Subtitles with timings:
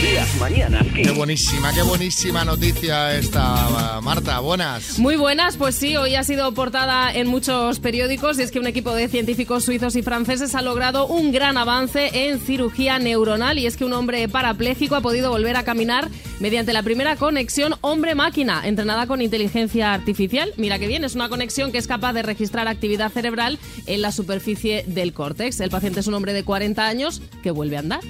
[0.00, 0.18] Kiss.
[0.18, 4.40] Las mañanas Qué buenísima, qué buenísima noticia esta, Marta.
[4.40, 4.98] Buenas.
[4.98, 8.66] Muy buenas, pues sí, hoy ha sido portada en muchos periódicos y es que un
[8.66, 13.66] equipo de científicos suizos y franceses ha logrado un gran avance en cirugía neuronal y
[13.66, 16.08] es que un hombre parapléjico ha podido volver a caminar
[16.40, 20.52] mediante la primera conexión hombre-máquina, entrenada con inteligencia artificial.
[20.56, 24.12] Mira que bien, es una conexión que es capaz de registrar actividad cerebral en la
[24.12, 25.60] superficie del córtex.
[25.60, 28.00] El paciente es un hombre de 40 años que vuelve a andar.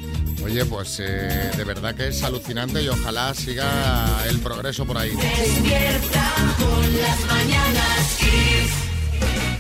[0.44, 5.10] Oye, pues eh, de verdad que es alucinante y ojalá siga el progreso por ahí.
[5.10, 8.88] Despierta con las mañanas Kiss.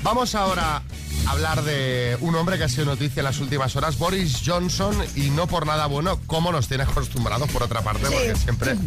[0.02, 0.82] Vamos ahora
[1.26, 4.96] a hablar de un hombre que ha sido noticia en las últimas horas, Boris Johnson,
[5.16, 8.76] y no por nada bueno, como nos tiene acostumbrados por otra parte, porque siempre...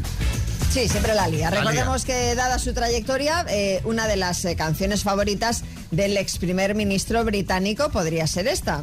[0.72, 1.52] Sí, siempre la lía.
[1.52, 6.38] La Recordemos que, dada su trayectoria, eh, una de las eh, canciones favoritas del ex
[6.38, 8.82] primer ministro británico podría ser esta.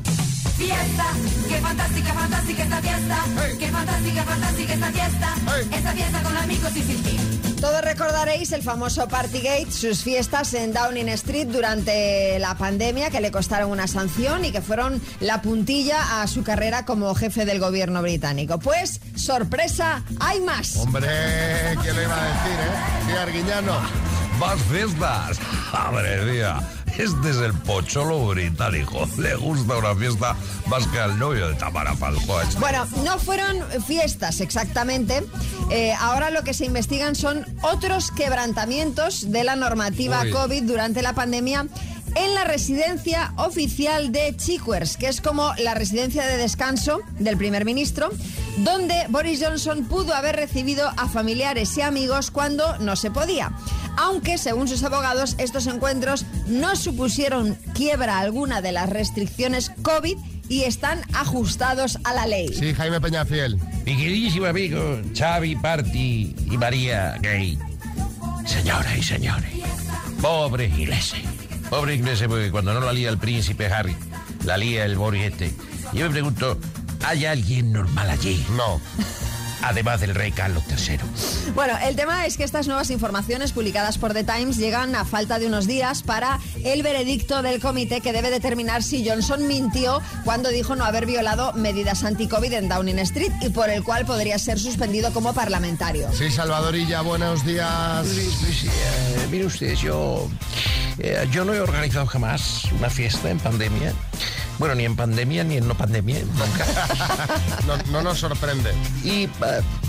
[0.59, 1.05] Fiesta,
[1.49, 3.25] qué fantástica, fantástica esta fiesta.
[3.61, 5.35] Qué fantástica, fantástica esta fiesta.
[5.71, 7.17] Esta fiesta con amigos y sin ti.
[7.61, 13.31] Todos recordaréis el famoso Partygate, sus fiestas en Downing Street durante la pandemia que le
[13.31, 18.03] costaron una sanción y que fueron la puntilla a su carrera como jefe del gobierno
[18.03, 18.59] británico.
[18.59, 20.75] Pues, sorpresa, hay más.
[20.77, 21.09] Hombre,
[21.83, 23.07] ¿quién lo iba a decir, eh?
[23.07, 23.81] Sí, Arguiñano.
[24.41, 25.39] Más fiestas.
[25.73, 26.61] Madre mía.
[26.99, 29.09] Este es el pocholo británico.
[29.19, 30.35] Le gusta una fiesta
[30.67, 32.45] más que al novio de Tamara Falcón.
[32.59, 35.23] Bueno, no fueron fiestas exactamente.
[35.71, 40.31] Eh, ahora lo que se investigan son otros quebrantamientos de la normativa Uy.
[40.33, 41.69] COVID durante la pandemia
[42.17, 47.65] en la residencia oficial de Chiquers, que es como la residencia de descanso del primer
[47.65, 48.09] ministro,
[48.59, 53.53] donde Boris Johnson pudo haber recibido a familiares y amigos cuando no se podía.
[54.01, 60.17] Aunque, según sus abogados, estos encuentros no supusieron quiebra alguna de las restricciones COVID
[60.49, 62.49] y están ajustados a la ley.
[62.49, 63.59] Sí, Jaime Peñafiel.
[63.85, 67.59] Mi queridísimo amigo Xavi Party y María Gay.
[68.47, 69.51] Señoras y señores,
[70.23, 71.15] pobre inglés.
[71.69, 73.97] Pobre inglés porque cuando no la lía el príncipe Harry,
[74.45, 75.53] la lía el Boris este.
[75.93, 76.57] Yo me pregunto,
[77.05, 78.47] ¿hay alguien normal allí?
[78.57, 78.81] No.
[79.63, 80.99] Además del rey Carlos III.
[81.55, 85.39] Bueno, el tema es que estas nuevas informaciones publicadas por The Times llegan a falta
[85.39, 90.51] de unos días para el veredicto del comité que debe determinar si Johnson mintió cuando
[90.51, 94.59] dijo no haber violado medidas anti-COVID en Downing Street y por el cual podría ser
[94.59, 96.09] suspendido como parlamentario.
[96.13, 98.07] Sí, Salvadorilla, buenos días.
[98.07, 100.29] Eh, mire usted, yo,
[100.99, 103.93] eh, yo no he organizado jamás una fiesta en pandemia.
[104.59, 106.67] Bueno, ni en pandemia ni en no pandemia, nunca.
[107.67, 108.73] No, no nos sorprende.
[109.05, 109.31] Y eh,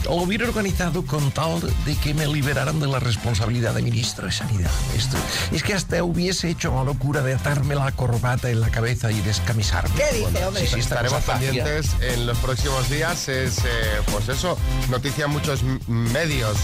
[0.03, 4.31] lo hubiera organizado con tal de que me liberaran de la responsabilidad de ministro de
[4.31, 4.72] Sanidad.
[4.96, 5.18] Esto,
[5.52, 9.22] es que hasta hubiese hecho la locura de atarme la corbata en la cabeza y
[9.22, 9.96] descamisarme.
[9.96, 10.62] ¿Qué dice, hombre?
[10.63, 13.30] Sí, sí, esta Estaremos pendientes en los próximos días.
[13.30, 14.57] Es, eh, pues eso,
[14.90, 16.57] noticia en muchos medios.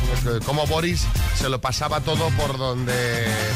[0.46, 1.06] Como Boris
[1.36, 2.94] se lo pasaba todo por donde,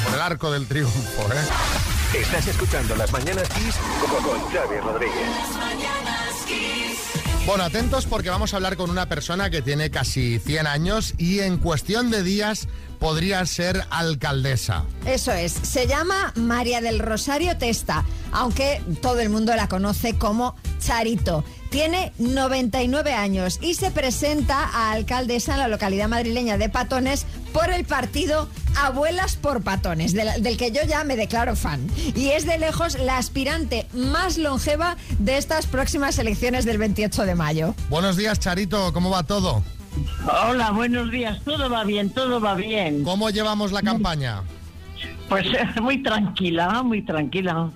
[0.06, 1.99] por el arco del triunfo, ¿eh?
[2.14, 5.30] Estás escuchando Las mañanas Kiss con, con Xavi Rodríguez.
[5.53, 7.46] Mañanas Kiss.
[7.46, 11.40] Bueno, atentos porque vamos a hablar con una persona que tiene casi 100 años y
[11.40, 12.68] en cuestión de días
[12.98, 14.86] podría ser alcaldesa.
[15.06, 20.56] Eso es, se llama María del Rosario Testa, aunque todo el mundo la conoce como
[20.80, 21.44] Charito.
[21.69, 27.69] Tiene 99 años y se presenta a alcaldesa en la localidad madrileña de Patones por
[27.69, 31.85] el partido Abuelas por Patones, del, del que yo ya me declaro fan.
[32.16, 37.35] Y es de lejos la aspirante más longeva de estas próximas elecciones del 28 de
[37.35, 37.75] mayo.
[37.90, 39.63] Buenos días, Charito, ¿cómo va todo?
[40.47, 41.40] Hola, buenos días.
[41.44, 43.03] Todo va bien, todo va bien.
[43.03, 44.44] ¿Cómo llevamos la campaña?
[45.28, 45.47] Pues
[45.81, 47.69] muy tranquila, muy tranquila.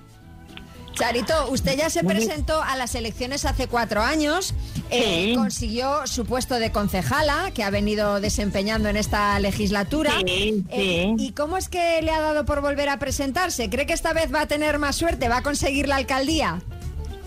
[0.94, 4.54] Charito, usted ya se presentó a las elecciones hace cuatro años,
[4.90, 5.34] eh, Sí.
[5.34, 10.12] consiguió su puesto de concejala, que ha venido desempeñando en esta legislatura.
[10.26, 11.24] Sí, Eh, sí.
[11.24, 13.68] ¿Y cómo es que le ha dado por volver a presentarse?
[13.70, 15.28] ¿Cree que esta vez va a tener más suerte?
[15.28, 16.60] ¿Va a conseguir la alcaldía?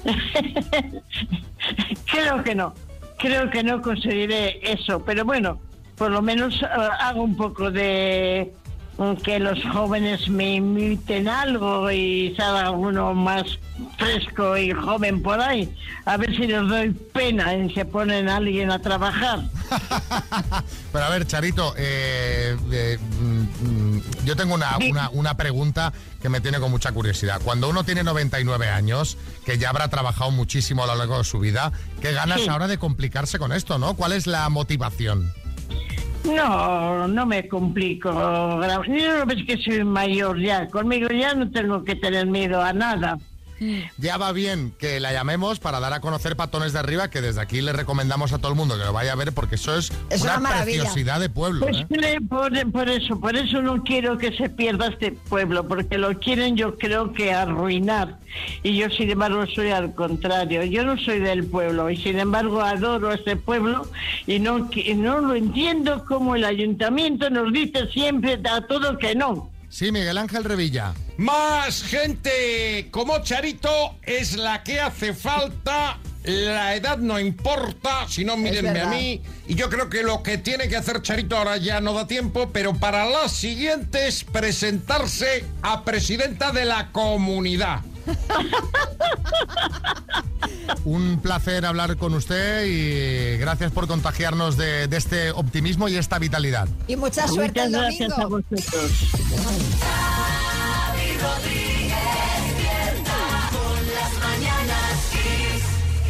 [2.11, 2.73] Creo que no.
[3.19, 5.03] Creo que no conseguiré eso.
[5.03, 5.59] Pero bueno,
[5.95, 6.65] por lo menos eh,
[6.99, 8.53] hago un poco de
[9.23, 13.43] que los jóvenes me imiten algo y salga uno más
[13.97, 15.71] fresco y joven por ahí.
[16.05, 19.41] A ver si les doy pena y se ponen a alguien a trabajar.
[20.91, 26.29] Pero a ver, Charito, eh, eh, mm, mm, yo tengo una, una- una pregunta que
[26.29, 27.39] me tiene con mucha curiosidad.
[27.43, 31.37] Cuando uno tiene 99 años, que ya habrá trabajado muchísimo a lo largo de su
[31.39, 31.71] vida,
[32.01, 32.49] ¿qué ganas Sí.
[32.49, 33.93] ahora de complicarse con esto, no?
[33.95, 35.31] ¿Cuál es la motivación?
[36.25, 38.11] No, no me complico.
[38.11, 40.67] Yo no ves que soy mayor ya.
[40.67, 43.17] Conmigo ya no tengo que tener miedo a nada.
[43.97, 47.41] Ya va bien que la llamemos para dar a conocer Patones de Arriba, que desde
[47.41, 49.91] aquí le recomendamos a todo el mundo que lo vaya a ver porque eso es,
[50.09, 51.65] Es una preciosidad de pueblo.
[51.65, 51.85] Pues ¿eh?
[51.89, 56.17] le- por, por eso, por eso no quiero que se pierda este pueblo, porque lo
[56.19, 58.19] quieren yo creo que arruinar.
[58.63, 62.61] Y yo sin embargo soy al contrario, yo no soy del pueblo y sin embargo
[62.61, 63.89] adoro este pueblo
[64.27, 69.15] y no, que- no lo entiendo como el ayuntamiento nos dice siempre a todo que
[69.15, 69.49] no.
[69.77, 70.95] Sí, Miguel Ángel Revilla.
[71.17, 75.99] Más gente como Charito es la que hace falta.
[76.23, 79.21] La edad no importa, si no mírenme a mí.
[79.47, 82.49] Y yo creo que lo que tiene que hacer Charito ahora ya no da tiempo,
[82.51, 87.81] pero para las siguientes presentarse a presidenta de la comunidad.
[90.85, 96.19] Un placer hablar con usted y gracias por contagiarnos de, de este optimismo y esta
[96.19, 96.67] vitalidad.
[96.87, 98.65] Y mucha suerte Muchas el gracias a vosotros.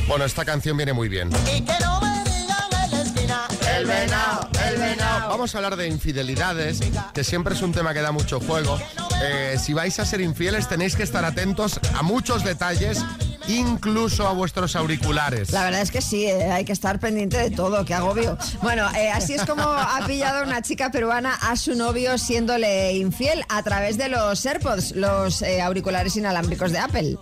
[0.08, 1.30] Bueno, esta canción viene muy bien.
[1.54, 2.07] Y que no
[3.78, 5.30] El venado, el venado.
[5.30, 6.80] Vamos a hablar de infidelidades,
[7.14, 8.80] que siempre es un tema que da mucho juego.
[9.22, 13.04] Eh, si vais a ser infieles tenéis que estar atentos a muchos detalles,
[13.48, 15.52] incluso a vuestros auriculares.
[15.52, 18.38] La verdad es que sí, eh, hay que estar pendiente de todo, qué agobio.
[18.62, 23.44] Bueno, eh, así es como ha pillado una chica peruana a su novio siéndole infiel
[23.50, 27.18] a través de los AirPods, los eh, auriculares inalámbricos de Apple.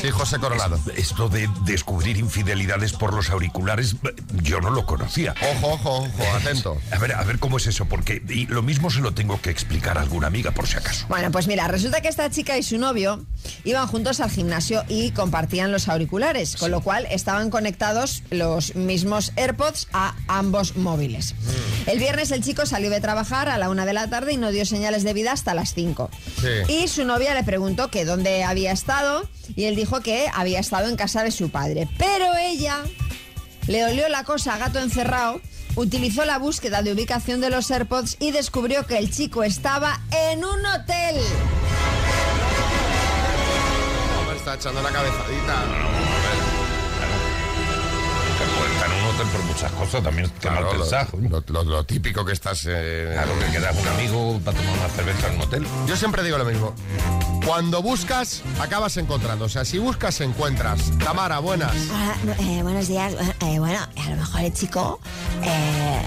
[0.00, 0.78] Sí, José Coronado.
[0.96, 3.96] Esto de descubrir infidelidades por los auriculares,
[4.42, 5.34] yo no lo conocía.
[5.56, 6.78] Ojo, ojo, ojo, atento.
[6.92, 9.50] A ver, a ver cómo es eso, porque y lo mismo se lo tengo que
[9.50, 11.06] explicar a alguna amiga por si acaso.
[11.08, 13.24] Bueno, pues mira, resulta que esta chica y su novio
[13.64, 19.30] iban juntos al gimnasio y compartían los auriculares, con lo cual estaban conectados los mismos
[19.36, 21.36] AirPods a ambos móviles.
[21.86, 24.50] El viernes el chico salió de trabajar a la una de la tarde y no
[24.50, 26.10] dio señales de vida hasta las 5.
[26.40, 26.72] Sí.
[26.72, 29.22] Y su novia le preguntó que dónde había estado
[29.54, 31.88] y él dijo que había estado en casa de su padre.
[31.96, 32.82] Pero ella
[33.68, 35.40] le olió la cosa a gato encerrado,
[35.76, 40.44] utilizó la búsqueda de ubicación de los AirPods y descubrió que el chico estaba en
[40.44, 41.20] un hotel.
[44.40, 45.54] Está echando la cabezadita.
[48.38, 51.08] Que puede estar en un hotel por muchas cosas, también mal Claro, lo, pensado.
[51.20, 52.64] lo- lo- lo típico que estás...
[52.66, 55.66] eh, Claro, que quedas un amigo para tomar una cerveza en un hotel.
[55.86, 56.74] Yo siempre digo lo mismo.
[57.44, 59.44] Cuando buscas, acabas encontrando.
[59.44, 60.80] O sea, si buscas, encuentras.
[61.04, 61.74] Tamara, buenas.
[62.38, 63.12] Eh, buenos días.
[63.40, 65.00] Eh, bueno, a lo mejor el chico
[65.42, 66.00] eh,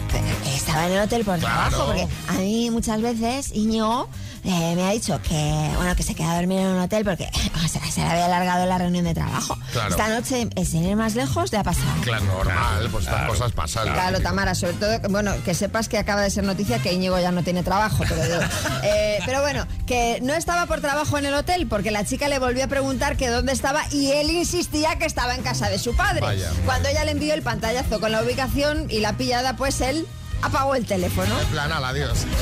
[0.55, 1.69] estaba en el hotel por Claro.
[1.69, 4.09] trabajo, porque a mí muchas veces Iñigo
[4.43, 7.29] eh, me ha dicho que bueno que se queda a dormir en un hotel porque
[7.63, 9.57] o sea, se le había alargado la reunión de trabajo.
[9.71, 9.89] Claro.
[9.89, 12.01] Esta noche, eh, sin ir más lejos, le ha pasado.
[12.01, 13.91] Claro, normal, pues estas cosas pasan.
[13.91, 17.19] Claro, Tamara, sobre todo, que, bueno, que sepas que acaba de ser noticia que Íñigo
[17.19, 18.41] ya no tiene trabajo, pero, digo,
[18.83, 22.39] eh, pero bueno, que no estaba por trabajo en el hotel porque la chica le
[22.39, 25.95] volvió a preguntar que dónde estaba y él insistía que estaba en casa de su
[25.95, 26.21] padre.
[26.21, 26.49] Vaya.
[26.65, 30.07] Cuando ella le envió el pantallazo con la ubicación y la pillada, pues él
[30.41, 31.39] apagó el teléfono.
[31.39, 32.25] En plan, ala, adiós.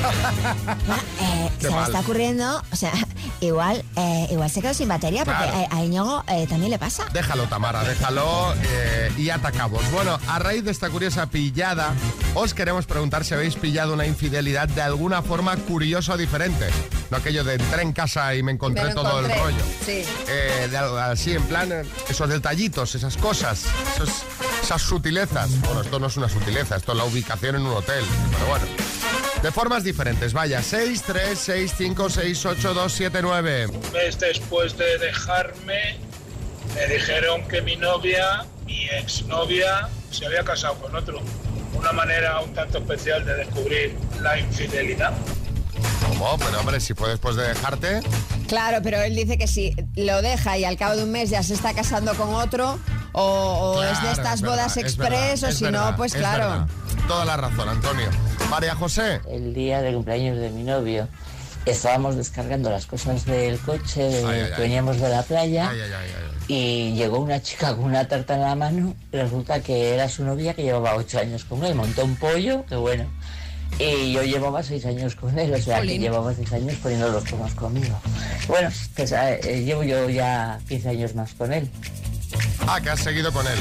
[1.22, 1.86] Eh, se mal.
[1.86, 2.92] está ocurriendo, o sea,
[3.40, 5.60] igual, eh, igual se quedó sin batería porque Claro.
[5.60, 7.06] eh, a Iñigo eh, también le pasa.
[7.14, 9.90] Déjalo, Tamara, déjalo eh, y atacamos.
[9.92, 11.94] Bueno, a raíz de esta curiosa pillada,
[12.36, 16.68] os queremos preguntar si habéis pillado una infidelidad de alguna forma curiosa o diferente.
[17.10, 19.64] No aquello de entré en casa y me encontré Me todo encontré, el rollo.
[19.86, 20.04] sí.
[20.30, 21.70] Eh, de algo así, en plan,
[22.10, 24.24] esos detallitos, esas cosas, esos-
[24.64, 25.60] esas sutilezas.
[25.62, 28.04] Bueno, esto no es una sutileza, esto es la ubicación en un hotel.
[28.32, 28.66] Pero bueno.
[29.42, 33.68] De formas diferentes, vaya, 6, 3, 6, 5, 6, 8, 2, 7, 9.
[33.68, 35.98] Un mes después de dejarme,
[36.76, 41.22] me dijeron que mi novia, mi exnovia, se había casado con otro.
[41.74, 45.14] Una manera un tanto especial de descubrir la infidelidad.
[46.08, 46.38] ¿Cómo?
[46.38, 48.02] Pero hombre, si fue después de dejarte...
[48.48, 51.42] Claro, pero él dice que si lo deja y al cabo de un mes ya
[51.42, 52.78] se está casando con otro,
[53.14, 55.92] o, o es de estas es bodas verdad, es express, verdad, o es si verdad,
[55.92, 56.50] no, pues es claro.
[56.50, 56.68] verdad.
[57.08, 58.10] Toda la razón, Antonio.
[58.52, 59.22] María José.
[59.30, 61.08] El día de cumpleaños de mi novio
[61.66, 64.62] estábamos descargando las cosas del coche de- Ay, ay, que ay.
[64.62, 66.46] veníamos de la playa Ay, ay, ay, ay.
[66.54, 70.26] y llegó una chica con una tarta en la mano y resulta que era su
[70.26, 73.06] novia que llevaba ocho años con él, montó un pollo, que bueno.
[73.80, 77.24] Y yo llevaba seis años con él, o sea que llevaba seis años poniendo los
[77.56, 77.98] conmigo.
[78.50, 81.70] Bueno, pues eh, llevo yo ya 15 años más con él.
[82.68, 83.60] Ah, que has seguido con él.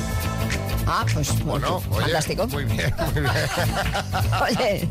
[0.87, 2.47] Ah, pues Bueno, oye, fantástico.
[2.49, 3.33] muy bien, muy bien.
[4.43, 4.89] Oye,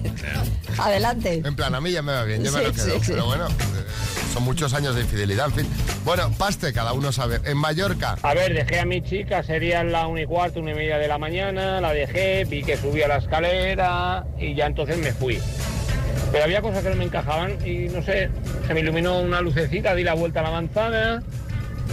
[0.77, 1.41] adelante.
[1.43, 2.86] En plan, a mí ya me va bien, yo me lo quedo.
[2.86, 3.12] sí, sí.
[3.12, 3.86] Pero bueno, eh,
[4.33, 5.67] son muchos años de infidelidad, en fin.
[6.05, 7.41] Bueno, paste, cada uno sabe.
[7.43, 10.75] En Mallorca, A ver, dejé a mi chica, serían la una y cuarto, una y
[10.75, 15.12] media de la mañana, la dejé, vi que subía la escalera y ya entonces me
[15.12, 15.39] fui.
[16.31, 18.29] Pero había cosas que no me encajaban y no sé,
[18.67, 21.24] se me iluminó una lucecita, di la vuelta a la manzana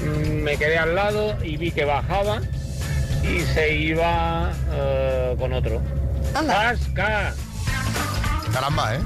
[0.04, 2.40] me quedé al lado y vi que bajaba
[3.22, 5.82] y se iba eh, con otro.
[6.32, 7.34] ¡Casca!
[8.52, 9.00] Caramba, ¿eh?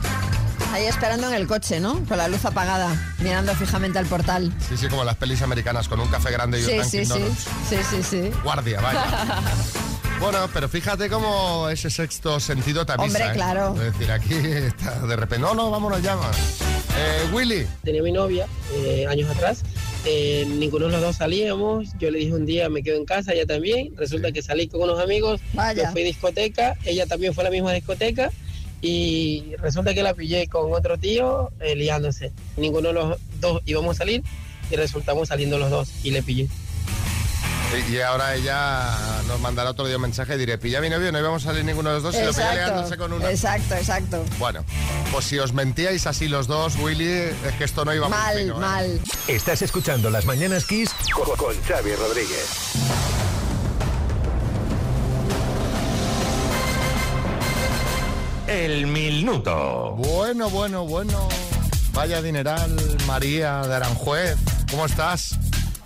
[0.72, 2.04] Ahí esperando en el coche, ¿no?
[2.06, 4.52] Con la luz apagada, mirando fijamente al portal.
[4.68, 7.24] Sí, sí, como las pelis americanas, con un café grande y Sí, un sí, sí.
[7.68, 8.30] Sí, sí, sí.
[8.42, 9.04] Guardia, vaya.
[10.20, 13.04] Bueno, pero fíjate cómo ese sexto sentido te avisa.
[13.06, 13.32] Hombre, ¿eh?
[13.32, 13.74] claro.
[13.74, 16.12] Es decir, aquí está de repente, no, no, vámonos ya.
[16.12, 17.66] Eh, Willy.
[17.82, 19.62] Tenía mi novia eh, años atrás.
[20.04, 21.88] Eh, ninguno de los dos salíamos.
[21.98, 23.94] Yo le dije un día me quedo en casa, ella también.
[23.96, 25.40] Resulta que salí con unos amigos.
[25.52, 25.84] Vaya.
[25.84, 28.30] Yo fui a discoteca, ella también fue a la misma discoteca.
[28.82, 32.32] Y resulta que la pillé con otro tío eh, liándose.
[32.56, 34.22] Ninguno de los dos íbamos a salir
[34.70, 36.48] y resultamos saliendo los dos y le pillé.
[37.88, 38.96] Y ahora ella
[39.26, 41.46] nos mandará otro día un mensaje y diré, pilla a mi novio, no íbamos a
[41.50, 43.30] salir ninguno de los dos y lo pilla liándose con una.
[43.30, 44.24] exacto, exacto.
[44.38, 44.64] Bueno,
[45.12, 48.38] pues si os mentíais así los dos, Willy, es que esto no iba muy Mal,
[48.38, 48.60] fino, ¿eh?
[48.60, 49.00] mal.
[49.28, 52.74] Estás escuchando Las Mañanas Kiss con, con Xavi Rodríguez.
[58.46, 59.94] El minuto.
[59.96, 61.28] Bueno, bueno, bueno.
[61.92, 64.36] Vaya dineral, María de Aranjuez.
[64.70, 65.36] ¿Cómo estás?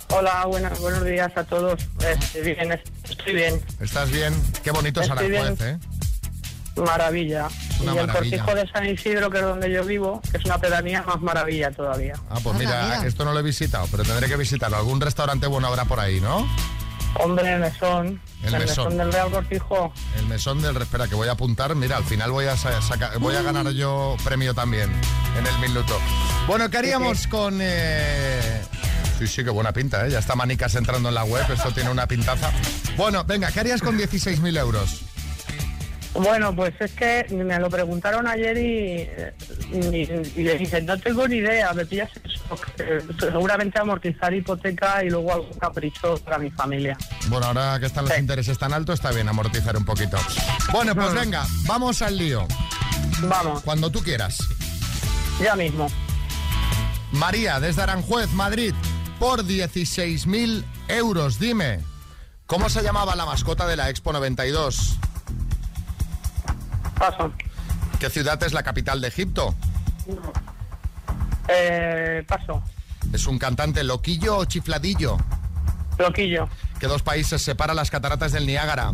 [0.09, 1.79] Hola, buenas, buenos días a todos.
[1.99, 2.71] Estoy bien,
[3.03, 3.61] estoy bien.
[3.79, 4.33] ¿Estás bien?
[4.63, 5.75] Qué bonito es Estoy Aranjuez, bien.
[5.75, 6.81] ¿eh?
[6.81, 7.47] Maravilla.
[7.81, 8.37] Una y el maravilla.
[8.43, 11.71] cortijo de San Isidro, que es donde yo vivo, que es una pedanía más maravilla
[11.71, 12.13] todavía.
[12.29, 14.77] Ah, pues mira, esto no lo he visitado, pero tendré que visitarlo.
[14.77, 16.47] Algún restaurante bueno habrá por ahí, ¿no?
[17.17, 18.21] Hombre, el mesón.
[18.43, 18.85] El El, mesón.
[18.87, 19.93] mesón del Real Cortijo.
[20.17, 20.75] El mesón del...
[20.77, 21.73] Espera, que voy a apuntar.
[21.75, 24.91] Mira, al final voy a, sa- saca- voy a ganar yo premio también
[25.37, 25.97] en el minuto.
[26.45, 27.59] Bueno, ¿qué haríamos con...
[27.61, 28.61] eh,
[29.17, 30.11] Sí, sí, qué buena pinta, ¿eh?
[30.11, 32.51] Ya está Manicas entrando en la web, esto tiene una pintaza.
[32.97, 35.01] Bueno, venga, ¿qué harías con 16.000 euros?
[36.13, 41.27] Bueno, pues es que me lo preguntaron ayer y, y, y le dije, no tengo
[41.27, 42.09] ni idea, me pillas
[43.19, 46.97] seguramente amortizar hipoteca y luego algún capricho para mi familia.
[47.27, 50.17] Bueno, ahora que están los intereses tan altos, está bien amortizar un poquito.
[50.71, 52.47] Bueno, pues venga, vamos al lío.
[53.23, 53.61] Vamos.
[53.63, 54.37] Cuando tú quieras.
[55.41, 55.89] Ya mismo.
[57.11, 58.73] María, desde Aranjuez, Madrid,
[59.19, 61.39] por 16.000 euros.
[61.39, 61.79] Dime,
[62.45, 64.97] ¿cómo se llamaba la mascota de la Expo 92?
[66.97, 67.31] Paso.
[67.99, 69.55] ¿Qué ciudad es la capital de Egipto?
[71.47, 72.61] Eh, paso.
[73.13, 75.17] ¿Es un cantante loquillo o chifladillo?
[75.97, 76.49] Loquillo.
[76.79, 78.91] ¿Qué dos países separan las cataratas del Niágara?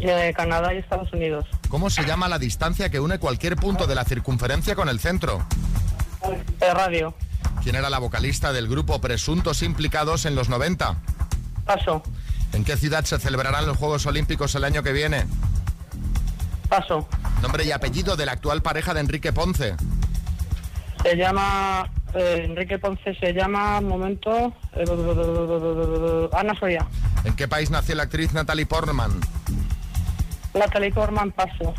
[0.00, 1.46] Eh, Canadá y Estados Unidos.
[1.68, 5.46] ¿Cómo se llama la distancia que une cualquier punto de la circunferencia con el centro?
[6.60, 7.14] Eh, radio.
[7.64, 10.96] ¿Quién era la vocalista del grupo Presuntos Implicados en los 90?
[11.64, 12.02] Paso.
[12.52, 15.24] ¿En qué ciudad se celebrarán los Juegos Olímpicos el año que viene?
[16.68, 17.08] Paso.
[17.42, 19.74] Nombre y apellido de la actual pareja de Enrique Ponce.
[21.02, 21.90] Se llama...
[22.14, 23.80] eh, Enrique Ponce se llama...
[23.80, 24.52] Momento...
[24.74, 26.86] eh, Ana Soria.
[27.24, 29.20] ¿En qué país nació la actriz Natalie Portman?
[30.52, 31.74] Natalie Portman, paso.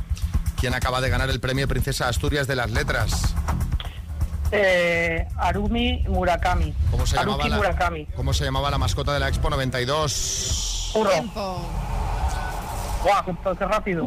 [0.60, 3.36] ¿Quién acaba de ganar el premio Princesa Asturias de las Letras?
[4.52, 6.74] Eh, Arumi Murakami.
[6.92, 8.06] ¿Cómo se, llamaba Haruki la, Murakami.
[8.16, 10.92] ¿Cómo se llamaba la mascota de la Expo 92?
[10.94, 11.12] Curro.
[13.04, 14.06] Guau, qué rápido.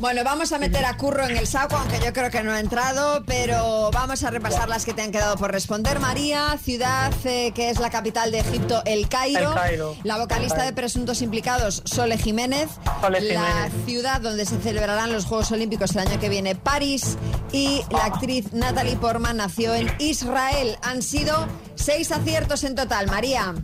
[0.00, 2.58] Bueno, vamos a meter a Curro en el saco, aunque yo creo que no ha
[2.58, 6.00] entrado, pero vamos a repasar las que te han quedado por responder.
[6.00, 9.50] María, ciudad eh, que es la capital de Egipto, El Cairo.
[9.50, 9.96] El Cairo.
[10.02, 12.70] La vocalista de presuntos implicados, Sole Jiménez.
[13.00, 13.72] Sole La Jiménez.
[13.86, 17.16] ciudad donde se celebrarán los Juegos Olímpicos el año que viene, París.
[17.52, 20.76] Y la actriz Natalie Portman nació en Israel.
[20.82, 23.54] Han sido seis aciertos en total, María.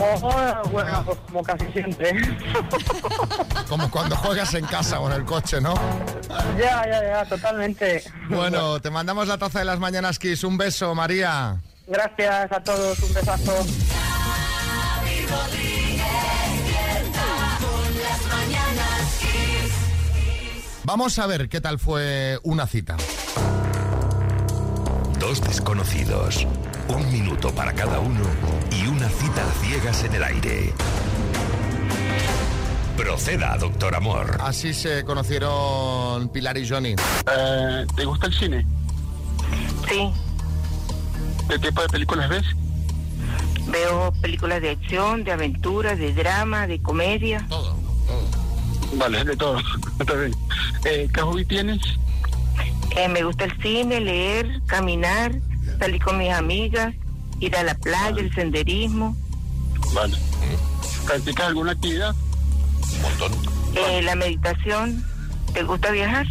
[0.00, 2.12] Oh, bueno, pues como casi siempre.
[3.68, 5.74] Como cuando juegas en casa o en el coche, ¿no?
[6.58, 8.02] ya, ya, ya, totalmente.
[8.28, 10.42] Bueno, te mandamos la taza de las mañanas Kiss.
[10.42, 11.60] Un beso, María.
[11.86, 13.66] Gracias a todos, un besazo.
[20.84, 22.96] Vamos a ver qué tal fue una cita.
[25.20, 26.46] Dos desconocidos,
[26.90, 28.20] un minuto para cada uno
[28.70, 30.72] y una cita a ciegas en el aire.
[32.96, 34.36] Proceda, doctor Amor.
[34.40, 36.94] Así se conocieron Pilar y Johnny.
[37.34, 38.66] Eh, ¿Te gusta el cine?
[39.88, 40.10] Sí,
[41.48, 42.44] ¿Qué tipo de películas ves?
[43.70, 47.46] veo películas de acción, de aventura, de drama, de comedia.
[47.48, 47.76] Todo.
[48.94, 49.58] Vale, de todo.
[50.00, 50.34] Está bien.
[50.84, 51.80] Eh, ¿Qué hobby tienes?
[52.96, 55.32] Eh, me gusta el cine, leer, caminar,
[55.80, 56.94] salir con mis amigas,
[57.40, 59.16] ir a la playa, el senderismo,
[59.92, 60.16] Vale.
[61.06, 62.14] ¿Practicas alguna actividad?
[62.94, 63.32] Un montón.
[63.74, 65.04] eh, la meditación.
[65.52, 66.26] ¿Te gusta viajar?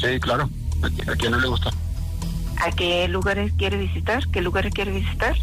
[0.00, 0.48] Sí, claro.
[0.82, 1.70] ¿A quién no le gusta?
[2.62, 4.26] ¿A qué lugares quieres visitar?
[4.30, 5.36] ¿Qué lugares quieres visitar?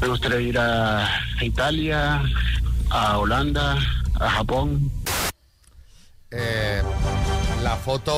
[0.00, 1.08] Me gustaría ir a
[1.40, 2.22] Italia,
[2.90, 3.76] a Holanda,
[4.20, 4.92] a Japón.
[6.30, 6.82] Eh,
[7.64, 8.12] la foto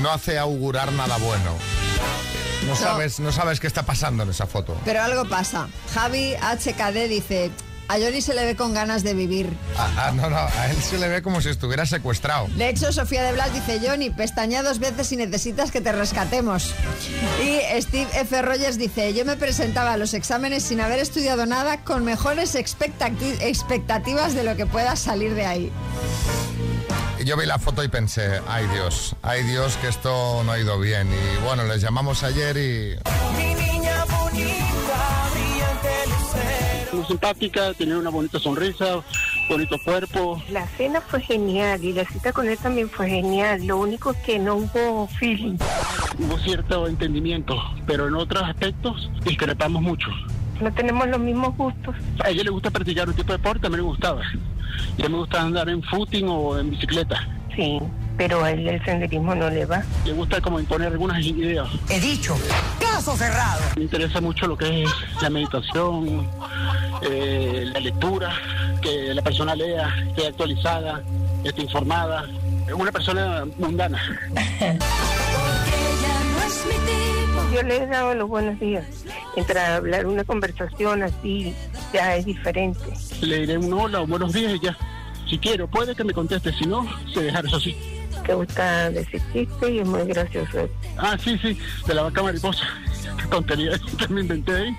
[0.00, 1.56] no hace augurar nada bueno.
[2.68, 2.80] No, No.
[2.80, 4.76] sabes, no sabes qué está pasando en esa foto.
[4.84, 5.68] Pero algo pasa.
[5.94, 7.50] Javi HKD dice,
[7.88, 9.50] a Johnny se le ve con ganas de vivir.
[9.78, 12.46] Ah, ah, no, no, a él se le ve como si estuviera secuestrado.
[12.56, 16.74] De hecho, Sofía de Blas dice, Johnny, pestañea dos veces si necesitas que te rescatemos.
[17.42, 18.42] Y Steve F.
[18.42, 23.40] Rogers dice, yo me presentaba a los exámenes sin haber estudiado nada con mejores expectati-
[23.40, 25.72] expectativas de lo que pueda salir de ahí.
[27.20, 30.58] Y Yo vi la foto y pensé, ay Dios, ay Dios, que esto no ha
[30.58, 31.08] ido bien.
[31.08, 32.96] Y bueno, les llamamos ayer y...
[33.36, 36.96] Mi niña bonita, brillante lucero.
[36.96, 39.02] Muy simpática, tenía una bonita sonrisa,
[39.48, 40.40] bonito cuerpo.
[40.50, 43.66] La cena fue genial y la cita con él también fue genial.
[43.66, 45.56] Lo único es que no hubo feeling.
[46.20, 47.56] Hubo cierto entendimiento,
[47.86, 50.08] pero en otros aspectos discrepamos mucho.
[50.60, 51.94] No tenemos los mismos gustos.
[52.24, 54.22] A ella le gusta practicar un tipo de deporte, a mí me gustaba.
[54.96, 57.26] Ya me gusta andar en footing o en bicicleta.
[57.54, 57.78] Sí,
[58.16, 59.82] pero a él el senderismo no le va.
[60.04, 61.68] Le gusta como imponer algunas ideas.
[61.88, 62.36] He dicho,
[62.80, 63.60] caso cerrado.
[63.76, 64.90] Me interesa mucho lo que es
[65.22, 66.28] la meditación,
[67.02, 68.32] eh, la lectura,
[68.82, 71.02] que la persona lea, esté actualizada,
[71.44, 72.24] esté informada.
[72.66, 73.98] Es una persona mundana.
[77.52, 78.84] Yo le he dado los buenos días.
[79.34, 81.54] Mientras hablar una conversación así
[81.92, 82.80] ya es diferente.
[83.22, 84.76] Le diré un hola o buenos días y ya.
[85.28, 87.76] Si quiero, puede que me conteste, si no, se dejará eso así.
[88.26, 90.68] Te gusta decir chiste y es muy gracioso.
[90.96, 92.64] Ah, sí, sí, de la vaca mariposa.
[93.18, 94.76] Qué tontería que me inventé ahí.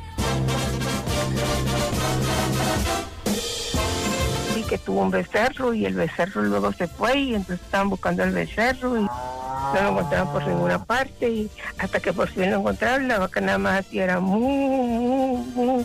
[4.70, 8.32] Que tuvo un becerro y el becerro luego se fue y entonces estaban buscando al
[8.32, 11.50] becerro y no lo encontraban por ninguna parte y
[11.80, 15.84] hasta que por fin lo encontraron la vaca nada más hacía era mu, mu, mu.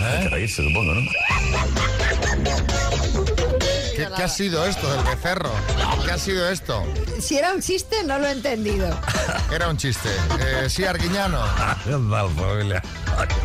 [0.00, 1.02] Hay que reírse, supongo, ¿no?
[3.96, 5.50] ¿Qué, qué ha sido esto del becerro?
[6.04, 6.84] ¿Qué ha sido esto?
[7.20, 8.88] Si era un chiste, no lo he entendido.
[9.52, 10.08] Era un chiste.
[10.40, 11.40] Eh, sí, Arguiñano.
[11.84, 12.82] Familia.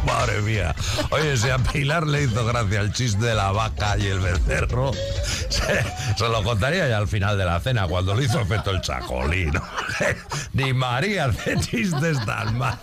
[0.05, 0.73] Madre mía.
[1.12, 4.93] Oye, si a Pilar le hizo gracia el chiste de la vaca y el becerro,
[5.49, 5.83] se,
[6.17, 9.62] se lo contaría ya al final de la cena, cuando le hizo efecto el chacolino.
[10.53, 12.79] Ni María hace chistes tan malos.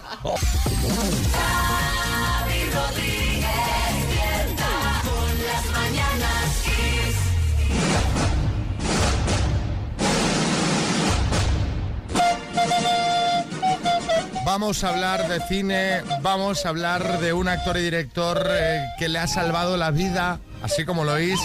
[14.54, 19.08] Vamos a hablar de cine, vamos a hablar de un actor y director eh, que
[19.08, 21.40] le ha salvado la vida, así como lo oís,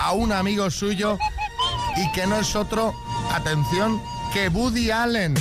[0.00, 1.18] a un amigo suyo
[1.94, 2.94] y que no es otro,
[3.34, 4.00] atención,
[4.32, 5.34] que Woody Allen.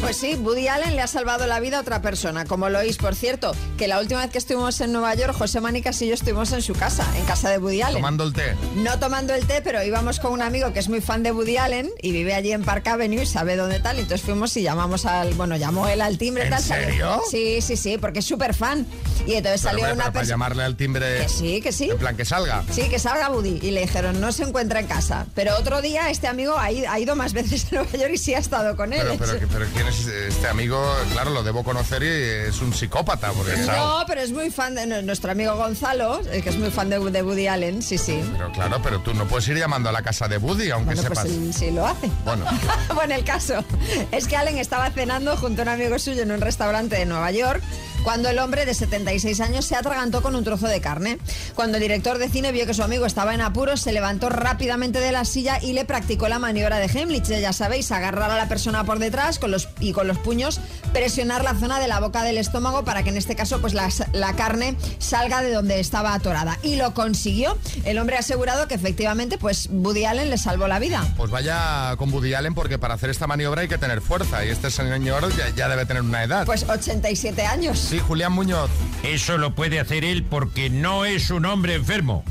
[0.00, 2.96] Pues sí, Woody Allen le ha salvado la vida a otra persona, como lo oís,
[2.96, 6.14] por cierto, que la última vez que estuvimos en Nueva York, José Manicas y yo
[6.14, 7.96] estuvimos en su casa, en casa de Woody Allen.
[7.98, 8.54] Tomando el té.
[8.76, 11.58] No tomando el té, pero íbamos con un amigo que es muy fan de Woody
[11.58, 13.96] Allen y vive allí en Park Avenue y sabe dónde tal.
[13.98, 15.34] Y entonces fuimos y llamamos al.
[15.34, 16.44] Bueno, llamó él al timbre.
[16.44, 17.20] ¿En tal, serio?
[17.30, 18.86] Sí, sí, sí, porque es súper fan.
[19.26, 20.32] Y entonces Pero, salió hombre, una pero para persona.
[20.34, 21.18] llamarle al timbre.
[21.18, 21.90] Que sí, que sí.
[21.90, 22.62] En plan, que salga.
[22.70, 23.58] Sí, que salga Woody.
[23.62, 25.26] Y le dijeron, no se encuentra en casa.
[25.34, 28.18] Pero otro día este amigo ha ido, ha ido más veces a Nueva York y
[28.18, 29.02] sí ha estado con él.
[29.18, 30.80] Pero, pero, pero ¿quién es este amigo?
[31.12, 33.32] Claro, lo debo conocer y es un psicópata.
[33.32, 36.70] Porque, No, pero es muy fan de no- nuestro amigo Gonzalo, el que es muy
[36.70, 38.22] fan de, de Woody Allen, sí, sí.
[38.36, 41.02] Pero claro, pero tú no puedes ir llamando a la casa de Woody, aunque Bueno,
[41.08, 41.24] pues sepas.
[41.26, 42.10] él sí lo hace.
[42.24, 42.44] Bueno,
[42.94, 43.64] bueno, el caso
[44.12, 47.30] es que Allen estaba cenando junto a un amigo suyo en un restaurante de Nueva
[47.30, 47.62] York
[48.08, 51.18] cuando el hombre de 76 años se atragantó con un trozo de carne.
[51.54, 54.98] Cuando el director de cine vio que su amigo estaba en apuros, se levantó rápidamente
[54.98, 57.26] de la silla y le practicó la maniobra de Heimlich.
[57.26, 60.58] Ya sabéis, agarrar a la persona por detrás con los, y con los puños
[60.94, 63.90] presionar la zona de la boca del estómago para que en este caso pues la,
[64.14, 66.56] la carne salga de donde estaba atorada.
[66.62, 67.58] Y lo consiguió.
[67.84, 71.06] El hombre ha asegurado que efectivamente pues Woody Allen le salvó la vida.
[71.18, 74.48] pues vaya con Woody Allen porque para hacer esta maniobra hay que tener fuerza y
[74.48, 76.46] este señor ya, ya debe tener una edad.
[76.46, 77.78] Pues 87 años.
[77.78, 78.70] Sí, Julián Muñoz.
[79.02, 82.24] Eso lo puede hacer él porque no es un hombre enfermo.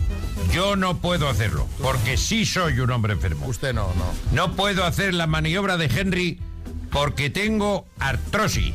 [0.53, 3.47] Yo no puedo hacerlo, porque sí soy un hombre enfermo.
[3.47, 4.13] Usted no, no.
[4.31, 6.39] No puedo hacer la maniobra de Henry
[6.91, 8.73] porque tengo artrosis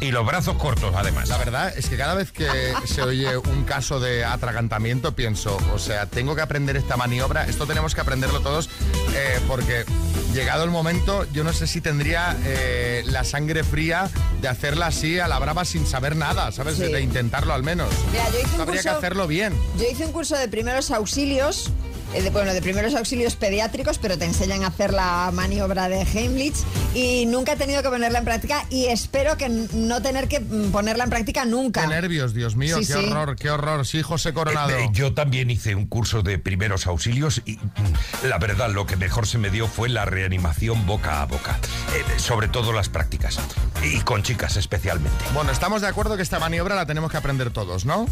[0.00, 1.28] y los brazos cortos, además.
[1.28, 2.48] La verdad es que cada vez que
[2.86, 7.66] se oye un caso de atragantamiento pienso, o sea, tengo que aprender esta maniobra, esto
[7.66, 8.70] tenemos que aprenderlo todos,
[9.14, 9.84] eh, porque
[10.32, 14.08] llegado el momento, yo no sé si tendría eh, la sangre fría
[14.40, 16.76] de hacerla así a la brava sin saber nada, ¿sabes?
[16.76, 16.84] Sí.
[16.84, 17.88] De intentarlo al menos.
[18.12, 19.52] Mira, yo hice un Habría que curso- hacerlo bien.
[19.78, 21.70] Yo hice un curso de primeros auxilios
[22.12, 26.56] de, bueno, de primeros auxilios pediátricos, pero te enseñan a hacer la maniobra de Heimlich
[26.94, 30.70] y nunca he tenido que ponerla en práctica y espero que no tener que mm,
[30.72, 31.82] ponerla en práctica nunca.
[31.82, 33.06] Qué nervios, Dios mío, Sí, qué sí.
[33.10, 33.86] horror, qué horror.
[33.86, 34.70] Sí, José Coronado.
[34.70, 38.86] Eh, eh, yo también hice un curso de primeros auxilios y mm, la verdad lo
[38.86, 41.58] que mejor se me dio fue la reanimación boca a boca.
[41.94, 43.38] Eh, sobre todo las prácticas.
[43.82, 45.24] Y con chicas especialmente.
[45.32, 48.06] Bueno, estamos de acuerdo que esta maniobra la tenemos que aprender todos, ¿no?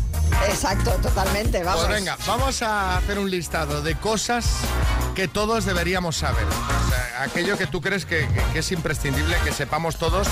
[0.49, 1.85] Exacto, totalmente, vamos.
[1.85, 4.47] Pues venga, vamos a hacer un listado de cosas
[5.15, 6.45] que todos deberíamos saber.
[6.45, 10.29] O sea, aquello que tú crees que, que- que es imprescindible que sepamos todos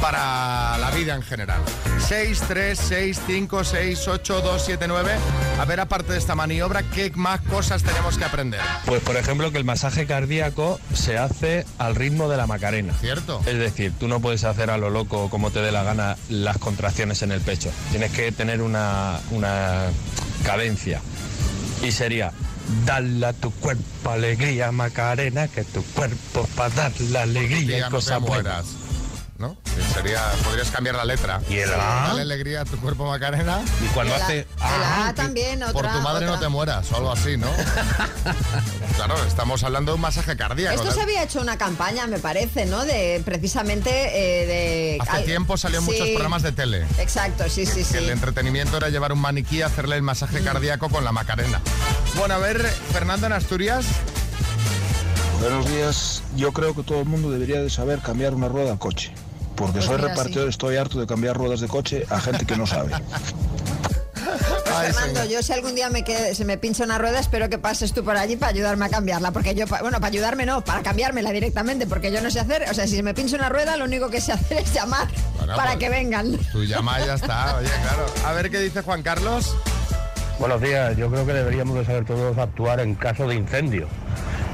[0.00, 1.60] para la vida en general.
[2.08, 5.12] 6, 3, 6, 5, 6, 8, 2, 7, 9.
[5.58, 8.60] A ver, aparte de esta maniobra, ¿qué más cosas tenemos que aprender?
[8.86, 12.92] Pues por ejemplo que el masaje cardíaco se hace al ritmo de la Macarena.
[13.00, 13.40] Cierto.
[13.46, 16.58] Es decir, tú no puedes hacer a lo loco como te dé la gana las
[16.58, 17.70] contracciones en el pecho.
[17.90, 19.84] Tienes que tener una, una
[20.44, 21.00] cadencia.
[21.82, 22.32] Y sería,
[22.84, 27.90] dale a tu cuerpo alegría Macarena, que tu cuerpo para dar la alegría y no
[27.90, 28.20] buenas.
[28.20, 28.66] mueras.
[29.92, 31.40] Sería, podrías cambiar la letra.
[31.48, 32.04] ¿Y el A?
[32.08, 33.60] Dale alegría a tu cuerpo, Macarena.
[33.84, 34.38] Y cuando El A- hace...
[34.40, 34.46] el
[35.08, 35.72] A también, otra.
[35.72, 37.48] Por tu madre no te mueras, o algo así, ¿no?
[38.96, 40.82] claro, estamos hablando de un masaje cardíaco.
[40.82, 42.84] Esto se había hecho una campaña, me parece, ¿no?
[42.84, 44.98] De precisamente eh, de.
[45.00, 46.86] Hace al- tiempo salió en Sí, muchos programas de tele.
[46.98, 47.96] Exacto, sí, sí, Que sí.
[47.96, 51.60] el entretenimiento era llevar un maniquí y hacerle el masaje cardíaco con la Macarena.
[52.16, 53.84] Bueno, a ver, Fernando en Asturias.
[55.40, 56.22] Buenos días.
[56.36, 59.12] Yo creo que todo el mundo debería de saber cambiar una rueda al coche.
[59.56, 60.50] Porque Pues soy repartidor, sí.
[60.50, 62.92] estoy harto de cambiar ruedas de coche a gente que no sabe.
[64.64, 67.58] Pues, Fernando, yo si algún día me quede- se me pincha una rueda, espero que
[67.58, 69.30] pases tú por allí para ayudarme a cambiarla.
[69.30, 72.74] Porque yo, bueno, para ayudarme no, para cambiármela directamente, porque yo no sé hacer, o
[72.74, 75.54] sea, si se me pincha una rueda, lo único que sé hacer es llamar Bueno,
[75.54, 76.36] para pues, que vengan.
[76.50, 78.06] Tu llama y ya está, oye, claro.
[78.26, 79.54] A ver qué dice Juan Carlos.
[80.40, 83.86] Buenos días, yo creo que deberíamos de saber todos actuar en caso de incendio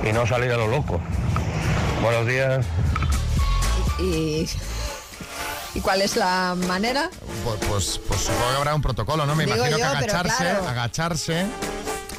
[0.07, 1.01] y no salir a lo loco.
[2.03, 2.67] Buenos días.
[3.99, 4.49] Y, ¿Y
[5.79, 7.09] cuál es la manera?
[7.45, 9.37] Pues, pues, pues supongo que habrá un protocolo, ¿no?
[9.37, 10.69] Me Digo imagino que yo, agacharse, claro.
[10.69, 11.47] agacharse.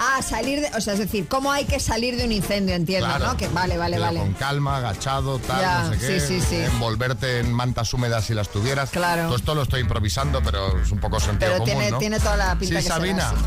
[0.04, 3.06] Ah, salir de, o sea, es decir, cómo hay que salir de un incendio, entiendo,
[3.08, 3.28] Claro.
[3.28, 3.38] ¿no?
[3.38, 4.20] Que vale, vale, vale.
[4.20, 6.20] Con calma, agachado, tal, Ya, no sé qué.
[6.20, 6.56] sí, sí, sí.
[6.56, 8.90] Envolverte en mantas húmedas si las tuvieras.
[8.90, 9.26] Claro.
[9.28, 11.98] Todo esto lo estoy improvisando, pero es un poco sentido Pero común, tiene, ¿no?
[12.00, 13.30] tiene toda la pinta Sí, que será Sabina.
[13.30, 13.38] así.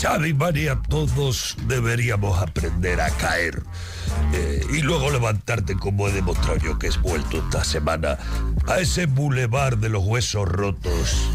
[0.00, 3.60] Xavi, María, todos deberíamos aprender a caer.
[4.32, 8.18] Eh, y luego levantarte como he demostrado yo que es vuelto esta semana
[8.66, 11.28] a ese bulevar de los huesos rotos.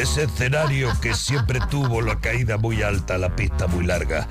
[0.00, 4.28] Ese escenario que siempre tuvo la caída muy alta, la pista muy larga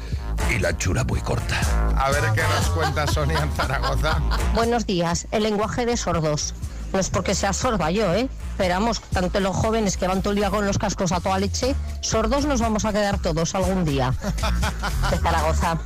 [0.54, 1.60] y la chura muy corta.
[1.98, 4.22] A ver qué nos cuenta Sonia en Zaragoza.
[4.54, 5.28] Buenos días.
[5.32, 6.54] El lenguaje de sordos.
[6.94, 8.30] No es porque sea sorda yo, ¿eh?
[8.58, 11.38] Pero vamos, tanto los jóvenes que van todo el día con los cascos a toda
[11.40, 14.14] leche, sordos nos vamos a quedar todos algún día.
[15.12, 15.78] De Zaragoza.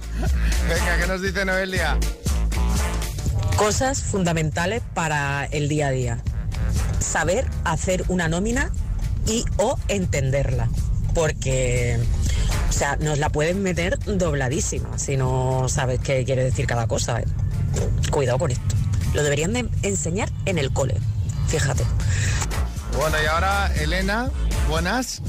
[0.68, 1.98] Venga, ¿qué nos dice Noelia?
[3.56, 6.24] Cosas fundamentales para el día a día.
[7.00, 8.72] Saber hacer una nómina
[9.26, 10.70] y o entenderla.
[11.14, 12.00] Porque,
[12.70, 17.20] o sea, nos la pueden meter dobladísima si no sabes qué quiere decir cada cosa.
[17.20, 17.26] ¿eh?
[18.12, 18.76] Cuidado con esto.
[19.14, 20.96] Lo deberían de enseñar en el cole.
[21.48, 21.84] Fíjate.
[23.00, 24.30] Bueno, y ahora Elena,
[24.68, 25.22] buenas.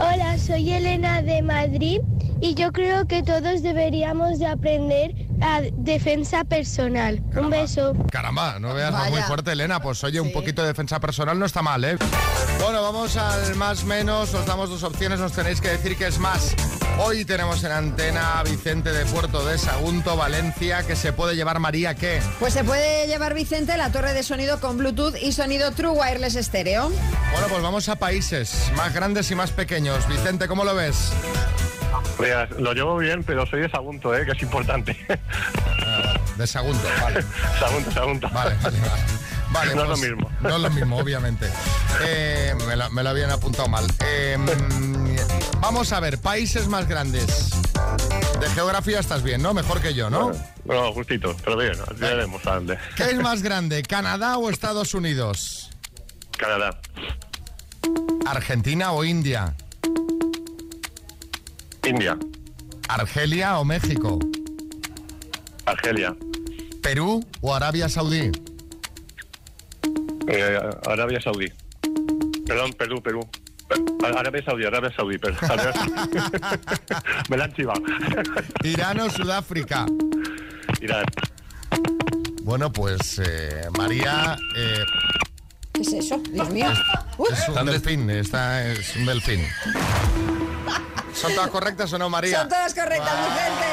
[0.00, 2.00] Hola, soy Elena de Madrid
[2.40, 7.22] y yo creo que todos deberíamos de aprender a defensa personal.
[7.36, 7.94] Un beso.
[8.10, 9.10] Caramba, no veas Vaya.
[9.10, 9.80] muy fuerte, Elena.
[9.80, 11.96] Pues oye, un poquito de defensa personal no está mal, ¿eh?
[12.60, 14.34] Bueno, vamos al más menos.
[14.34, 16.56] Os damos dos opciones, nos tenéis que decir que es más.
[16.98, 21.58] Hoy tenemos en antena a Vicente de Puerto de Sagunto, Valencia, que se puede llevar
[21.58, 22.20] María, ¿qué?
[22.38, 26.34] Pues se puede llevar Vicente la torre de sonido con Bluetooth y sonido True Wireless
[26.34, 26.90] Stereo.
[27.32, 30.06] Bueno, pues vamos a países más grandes y más pequeños.
[30.06, 31.12] Vicente, ¿cómo lo ves?
[32.16, 34.24] Pues lo llevo bien, pero soy de Sagunto, ¿eh?
[34.24, 34.96] que es importante.
[36.36, 37.24] De Sagunto, vale.
[37.58, 38.28] Sagunto, Sagunto.
[38.30, 39.02] Vale, vale, vale.
[39.54, 40.30] Vale, no pues, es lo mismo.
[40.40, 41.48] No es lo mismo, obviamente.
[42.04, 43.86] Eh, me, lo, me lo habían apuntado mal.
[44.04, 47.50] Eh, mm, vamos a ver, países más grandes.
[48.40, 49.54] De geografía estás bien, ¿no?
[49.54, 50.32] Mejor que yo, ¿no?
[50.64, 52.78] No, justito, pero bien, ya veremos a dónde.
[52.96, 55.70] ¿Qué es más grande, Canadá o Estados Unidos?
[56.36, 56.80] Canadá.
[58.26, 59.54] ¿Argentina o India?
[61.86, 62.18] India.
[62.88, 64.18] ¿Argelia o México?
[65.64, 66.16] Argelia.
[66.82, 68.32] ¿Perú o Arabia Saudí?
[70.28, 71.46] Eh, Arabia Saudí.
[72.46, 73.20] Perdón, Perú, Perú.
[74.04, 75.40] Arabia Saudí, Arabia Saudí, perdón.
[77.28, 77.82] Me la han chivado.
[78.62, 79.86] ¿Irán o Sudáfrica?
[80.80, 81.04] Irán.
[82.42, 84.84] Bueno, pues eh, María eh,
[85.72, 86.18] ¿Qué es eso?
[86.30, 86.70] Dios mío.
[87.30, 89.44] Es un delfín, esta es un delfín.
[91.12, 92.40] ¿Son todas correctas o no, María?
[92.40, 93.66] Son todas correctas, Vicente.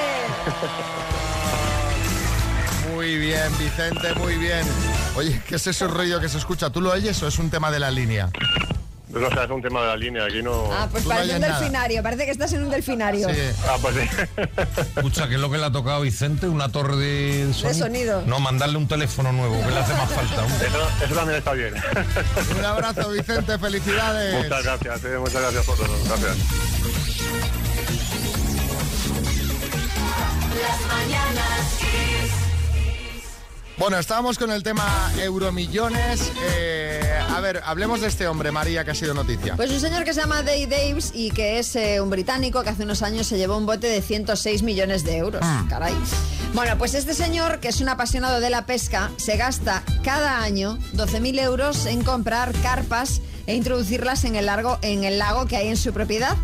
[2.94, 4.66] Muy bien, Vicente, muy bien.
[5.16, 6.70] Oye, ¿qué es ese rollo que se escucha?
[6.70, 8.30] ¿Tú lo oyes o es un tema de la línea?
[9.10, 10.72] No, o sea, es un tema de la línea, aquí no...
[10.72, 11.60] Ah, pues Tú no parece un nada.
[11.60, 13.28] delfinario, parece que estás en un delfinario.
[13.68, 14.10] Ah, pues sí.
[14.96, 16.48] Escucha, ¿qué es lo que le ha tocado a Vicente?
[16.48, 17.86] ¿Una torre de sonido?
[17.86, 18.24] sonido.
[18.26, 20.46] No, mandarle un teléfono nuevo, que le hace más falta.
[20.46, 21.74] Eso, eso también está bien.
[22.58, 24.44] Un abrazo, Vicente, felicidades.
[24.46, 25.98] Muchas gracias, eh, muchas gracias por todo.
[26.06, 26.38] Gracias.
[30.62, 32.41] Las mañanas.
[33.82, 36.32] Bueno, estábamos con el tema euromillones.
[36.54, 39.56] Eh, a ver, hablemos de este hombre, María, que ha sido noticia.
[39.56, 42.70] Pues un señor que se llama Dave Daves y que es eh, un británico que
[42.70, 45.42] hace unos años se llevó un bote de 106 millones de euros.
[45.68, 45.96] Caray.
[46.54, 50.78] Bueno, pues este señor, que es un apasionado de la pesca, se gasta cada año
[50.94, 55.70] 12.000 euros en comprar carpas e introducirlas en el, largo, en el lago que hay
[55.70, 56.38] en su propiedad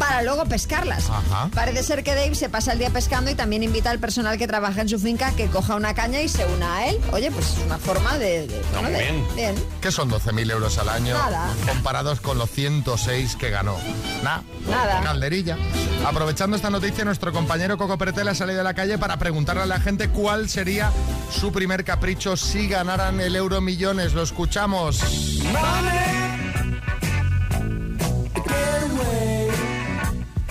[0.00, 1.08] para luego pescarlas.
[1.10, 1.50] Ajá.
[1.54, 4.48] Parece ser que Dave se pasa el día pescando y también invita al personal que
[4.48, 6.98] trabaja en su finca que coja una caña y se una a él.
[7.12, 8.46] Oye, pues es una forma de...
[8.48, 9.24] de- bueno, de- bien.
[9.36, 9.54] bien.
[9.82, 11.48] ¿Qué son 12.000 euros al año Nada.
[11.68, 13.76] comparados con los 106 que ganó?
[14.24, 14.42] Nada.
[14.68, 15.00] Nada.
[15.02, 15.58] Calderilla.
[16.06, 19.66] Aprovechando esta noticia, nuestro compañero Coco Pretel ha salido a la calle para preguntarle a
[19.66, 20.90] la gente cuál sería
[21.30, 24.14] su primer capricho si ganaran el euro millones.
[24.14, 25.00] Lo escuchamos.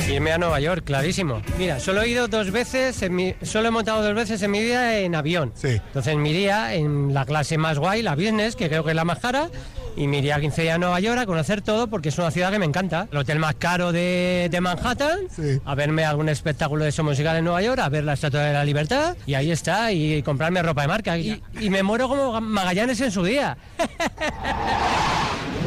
[0.10, 1.42] Irme a Nueva York, clarísimo.
[1.58, 4.60] Mira, solo he ido dos veces, en mi- solo he montado dos veces en mi
[4.60, 5.54] vida en avión.
[5.64, 9.06] Entonces me iría en la clase más guay, la business, que creo que es la
[9.06, 9.50] más cara,
[9.96, 12.32] y me iría a 15 días a Nueva York a conocer todo porque es una
[12.32, 13.08] ciudad que me encanta.
[13.12, 15.20] El hotel más caro de, de Manhattan,
[15.64, 18.54] a verme algún espectáculo de eso musical en Nueva York, a ver la Estatua de
[18.54, 21.18] la Libertad, y ahí está, y comprarme ropa de marca.
[21.20, 23.56] Y, y me muero como Magallanes en su día.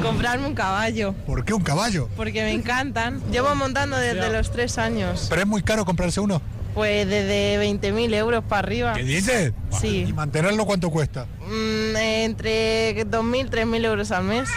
[0.02, 2.08] Comprarme un caballo, ¿Por qué un caballo?
[2.16, 3.20] porque me encantan.
[3.30, 5.26] Llevo montando desde los tres años.
[5.30, 6.42] Pero es muy caro comprarse uno.
[6.74, 8.94] Pues desde 20.000 euros para arriba.
[8.94, 9.52] ¿Qué dices?
[9.78, 10.06] Sí.
[10.08, 11.26] ¿Y mantenerlo cuánto cuesta?
[11.46, 14.48] Mm, entre 2.000, 3.000 euros al mes.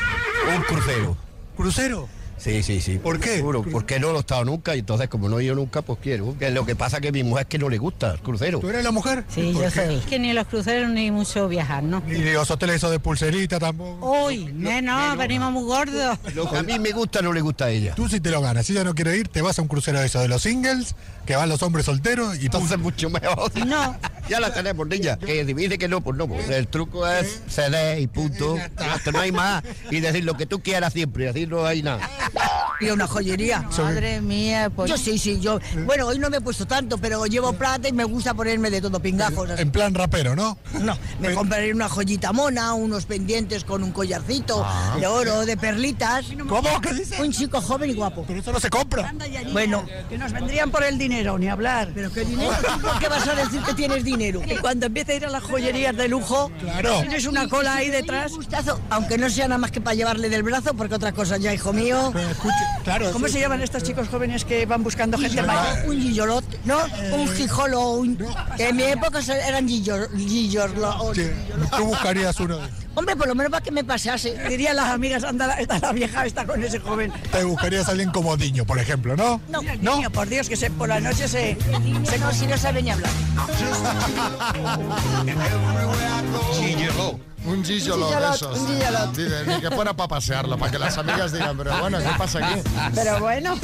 [0.55, 1.17] Un crucero.
[1.57, 2.07] ¿Crucero?
[2.37, 2.99] Sí, sí, sí.
[2.99, 3.37] ¿Por qué?
[3.37, 5.99] Seguro, porque no lo he estado nunca y entonces como no he ido nunca, pues
[6.01, 6.35] quiero.
[6.39, 8.59] Lo que pasa que mi mujer es que no le gusta el crucero.
[8.59, 9.23] ¿Tú eres la mujer?
[9.29, 9.85] Sí, ¿Por yo qué?
[9.87, 9.99] soy.
[10.09, 12.03] Que ni los cruceros ni mucho viajar, ¿no?
[12.07, 14.25] Y los hoteles esos de pulserita tampoco.
[14.25, 16.19] Uy, menos, venimos muy gordos.
[16.33, 17.95] Lo que a mí me gusta no le gusta a ella.
[17.95, 19.99] Tú si te lo ganas, si ella no quiere ir, te vas a un crucero
[19.99, 20.95] de esos de los singles,
[21.25, 22.45] que van los hombres solteros y.
[22.45, 23.51] Entonces mucho mejor.
[23.65, 23.95] No.
[24.29, 25.17] ya la tenemos, niña.
[25.17, 26.27] Que dice que no, pues no.
[26.27, 28.57] pues el truco es ceder y punto.
[28.77, 29.63] Hasta no hay más.
[29.89, 31.29] Y decir lo que tú quieras siempre.
[31.29, 32.07] Así no hay nada.
[32.37, 32.61] Ah!
[32.79, 33.63] Y una joyería.
[33.77, 34.89] Madre mía, pues.
[34.89, 35.59] Yo sí, sí, yo.
[35.85, 38.81] Bueno, hoy no me he puesto tanto, pero llevo plata y me gusta ponerme de
[38.81, 39.49] todo pingajos.
[39.57, 40.57] En plan rapero, ¿no?
[40.81, 44.95] No, me compraré una joyita mona, unos pendientes con un collarcito Ah.
[44.99, 46.25] de oro, de perlitas.
[46.47, 46.81] ¿Cómo?
[46.81, 47.19] ¿Qué dices?
[47.19, 48.23] Un chico joven y guapo.
[48.27, 49.13] Pero eso no se compra.
[49.53, 51.91] Bueno, que nos vendrían por el dinero, ni hablar.
[51.93, 54.41] Pero qué dinero, ¿Tú ¿por qué vas a decir que tienes dinero?
[54.41, 56.99] Que cuando empiece a ir a las joyerías de lujo, Claro.
[57.01, 58.31] tienes una cola ahí detrás.
[58.89, 61.71] Aunque no sea nada más que para llevarle del brazo, porque otra cosa ya, hijo
[61.73, 62.11] mío.
[62.83, 63.11] Claro.
[63.11, 65.87] ¿Cómo se llaman estos chicos jóvenes que van buscando gente mayor?
[65.89, 66.77] Un gillolot, ¿no?
[67.13, 68.17] Un gijolo, un...
[68.57, 71.29] que en mi época eran gillor, gillorlo- Sí,
[71.77, 74.37] Tú buscarías uno de Hombre, por lo menos para que me pasase.
[74.47, 77.11] Dirían las amigas, anda, la- está la vieja está con ese joven.
[77.31, 79.41] Te buscarías a alguien como Diño, por ejemplo, ¿no?
[79.49, 81.57] No, niño, por Dios, que se, por la noche se,
[82.09, 83.11] se no, si no sabe ni hablar.
[87.45, 88.59] Un gigolo de gigolot, esos.
[88.59, 89.15] un gigolot.
[89.15, 92.39] Dice, ni que fuera para pasearlo, para que las amigas digan, pero bueno, ¿qué pasa
[92.45, 92.61] aquí?
[92.93, 93.55] Pero bueno,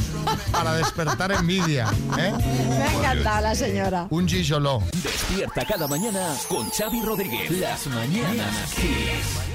[0.51, 2.31] Para despertar envidia, ¿eh?
[2.69, 4.07] me ha encantado la señora.
[4.09, 4.83] Un gigolo.
[5.03, 7.51] Despierta cada mañana con Xavi Rodríguez.
[7.51, 9.50] Las mañanas Kiss.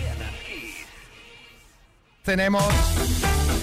[2.26, 2.64] Tenemos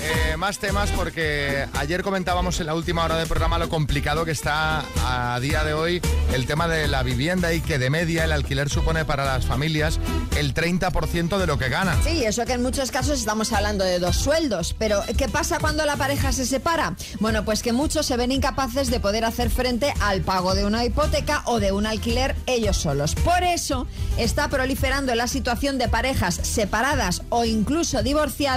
[0.04, 4.32] eh, más temas porque ayer comentábamos en la última hora del programa lo complicado que
[4.32, 6.02] está a día de hoy
[6.34, 10.00] el tema de la vivienda y que de media el alquiler supone para las familias
[10.38, 12.02] el 30% de lo que ganan.
[12.04, 15.86] Sí, eso que en muchos casos estamos hablando de dos sueldos, pero ¿qué pasa cuando
[15.86, 16.96] la pareja se separa?
[17.20, 20.86] Bueno, pues que muchos se ven incapaces de poder hacer frente al pago de una
[20.86, 23.16] hipoteca o de un alquiler ellos solos.
[23.16, 28.53] Por eso está proliferando la situación de parejas separadas o incluso divorciadas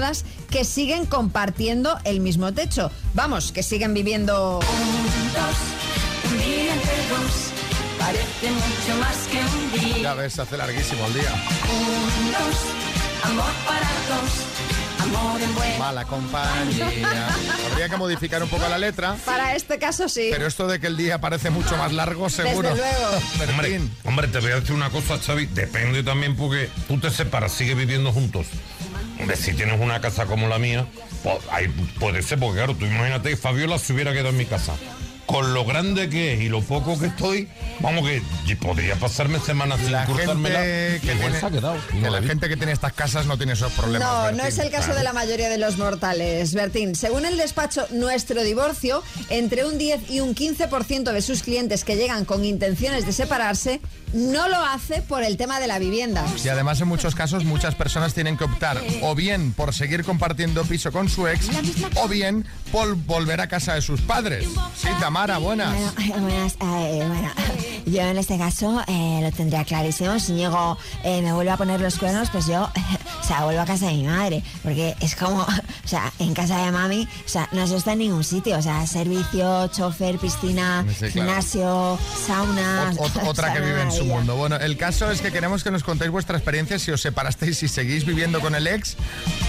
[0.50, 2.90] que siguen compartiendo el mismo techo.
[3.14, 4.60] Vamos, que siguen viviendo...
[4.60, 7.52] Un día entre dos
[7.98, 10.02] parece mucho más que un día.
[10.02, 11.32] Ya ves, se hace larguísimo el día.
[11.70, 15.78] Un, dos, amor para dos, amor en buen.
[15.78, 17.28] Mala compañía.
[17.70, 19.16] Habría que modificar un poco la letra.
[19.24, 20.28] Para este caso sí.
[20.30, 22.68] Pero esto de que el día parece mucho más largo, seguro.
[22.68, 23.50] Desde luego.
[23.52, 25.46] Hombre, hombre, te voy a decir una cosa, Xavi.
[25.46, 28.46] Depende también porque tú te separas, sigues viviendo juntos.
[29.18, 30.86] Hombre, si tienes una casa como la mía,
[31.22, 34.46] pues ahí puede ser, porque claro, tú imagínate que Fabiola se hubiera quedado en mi
[34.46, 34.74] casa.
[35.26, 37.48] con lo grande que es y lo poco que estoy,
[37.80, 38.08] vamos
[38.46, 40.60] que podría pasarme semanas sin La cruzármela.
[40.60, 41.76] gente que, tiene, se ha quedado.
[41.90, 44.06] que la gente que tiene estas casas no tiene esos problemas.
[44.08, 44.98] No, no es el caso Claro.
[44.98, 46.94] de la mayoría de los mortales, Bertín.
[46.94, 51.96] Según el despacho Nuestro Divorcio, entre un 10 y un 15% de sus clientes que
[51.96, 53.80] llegan con intenciones de separarse
[54.12, 56.24] no lo hace por el tema de la vivienda.
[56.44, 60.64] Y además en muchos casos muchas personas tienen que optar o bien por seguir compartiendo
[60.64, 61.48] piso con su ex
[61.96, 64.46] o bien por volver a casa de sus padres.
[64.76, 65.74] Sí, Tamara, buenas.
[65.94, 67.30] Bueno, buenas, eh, bueno,
[67.86, 70.18] yo en este caso eh, lo tendría clarísimo.
[70.18, 72.62] Si Ñigo eh, me vuelve a poner los cuernos, pues yo,
[73.20, 74.42] o sea, vuelvo a casa de mi madre.
[74.62, 75.46] Porque es como,
[75.86, 78.58] o sea, en casa de mami, o sea, no se está en ningún sitio.
[78.58, 81.12] O sea, servicio, chofer, piscina, Sí, claro.
[81.12, 82.92] gimnasio, sauna.
[82.98, 84.34] O otra que vive en su mundo.
[84.34, 87.68] Bueno, el caso es que queremos que nos contéis vuestra experiencia si os separasteis, si
[87.68, 88.96] seguís viviendo con el ex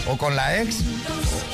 [0.07, 0.77] o con la ex,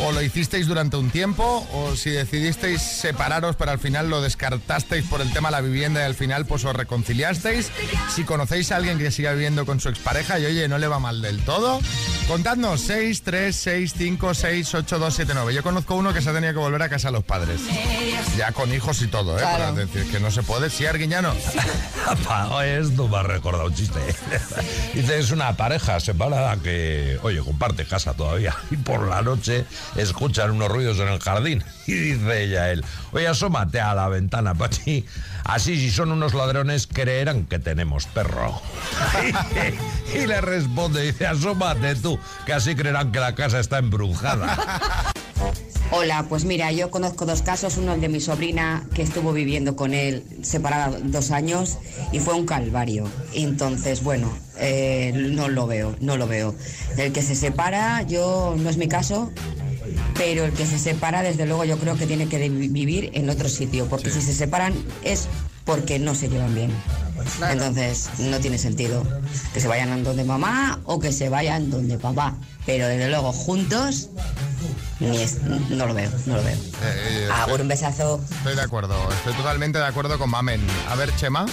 [0.01, 5.05] o lo hicisteis durante un tiempo, o si decidisteis separaros pero al final lo descartasteis
[5.05, 7.71] por el tema de la vivienda y al final pues os reconciliasteis.
[8.13, 10.99] Si conocéis a alguien que siga viviendo con su expareja y oye, no le va
[10.99, 11.79] mal del todo,
[12.27, 15.53] contadnos 6, 3, 6, 5, 6, 8, 2, 7, 9.
[15.53, 17.62] Yo conozco uno que se ha tenido que volver a casa a los padres.
[18.38, 19.41] Ya con hijos y todo, ¿eh?
[19.41, 19.57] Claro.
[19.57, 20.69] Para decir que no se puede.
[20.69, 21.33] Sí, Arguiñano.
[22.63, 23.99] Esto me ha recordado un chiste.
[24.93, 28.55] Dice, es una pareja separada que, oye, comparte casa todavía.
[28.71, 31.63] Y por la noche escuchan unos ruidos en el jardín.
[31.86, 35.05] Y dice ella a él, oye, asómate a la ventana, Pachi.
[35.45, 38.62] Así si son unos ladrones creerán que tenemos perro.
[40.13, 45.12] Y, le responde, dice, asómate tú, que así creerán que la casa está embrujada.
[45.89, 49.75] Hola, pues mira, yo conozco dos casos, uno el de mi sobrina que estuvo viviendo
[49.75, 51.77] con él separada dos años
[52.12, 53.08] y fue un calvario.
[53.34, 56.56] Entonces, bueno, eh, no lo veo, no lo veo.
[56.97, 59.32] El que se separa, yo no es mi caso,
[60.17, 63.49] pero el que se separa, desde luego, yo creo que tiene que vivir en otro
[63.49, 64.73] sitio, porque si se separan
[65.04, 65.28] es
[65.65, 66.71] porque no se llevan bien.
[67.49, 69.02] Entonces, no tiene sentido
[69.54, 72.36] que se vayan donde mamá o que se vayan donde papá.
[72.65, 74.10] Pero desde luego, juntos,
[74.99, 76.56] ni es- no lo veo, no lo veo.
[76.84, 78.21] Eh, Agur, un besazo.
[78.38, 80.62] Estoy de acuerdo, estoy totalmente de acuerdo con Mamen.
[80.89, 81.45] A ver, Chema.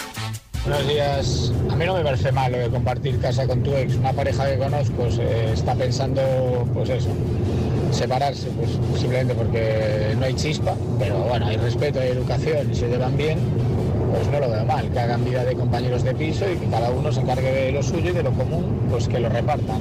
[0.66, 1.53] Buenos días.
[1.70, 3.94] A mí no me parece mal lo de compartir casa con tu ex.
[3.94, 7.09] Una pareja que conozco se está pensando, pues eso,
[7.92, 10.74] separarse, pues simplemente porque no hay chispa.
[10.98, 13.38] Pero bueno, hay respeto, hay educación y se llevan bien.
[14.12, 14.90] Pues no lo veo mal.
[14.90, 17.83] Que hagan vida de compañeros de piso y que cada uno se encargue de lo
[17.83, 19.81] suyo y de lo común, pues que lo repartan.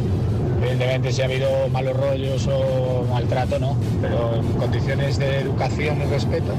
[0.59, 3.77] Evidentemente, si ha habido malos rollos o maltrato, no.
[4.01, 6.53] Pero en condiciones de educación y respeto,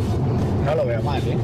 [0.64, 1.36] no lo veo mal, ¿eh?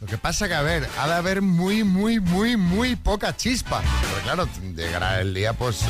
[0.00, 3.80] Lo que pasa que, a ver, ha de haber muy, muy, muy, muy poca chispa.
[4.10, 5.84] Porque claro, llegará el día, pues,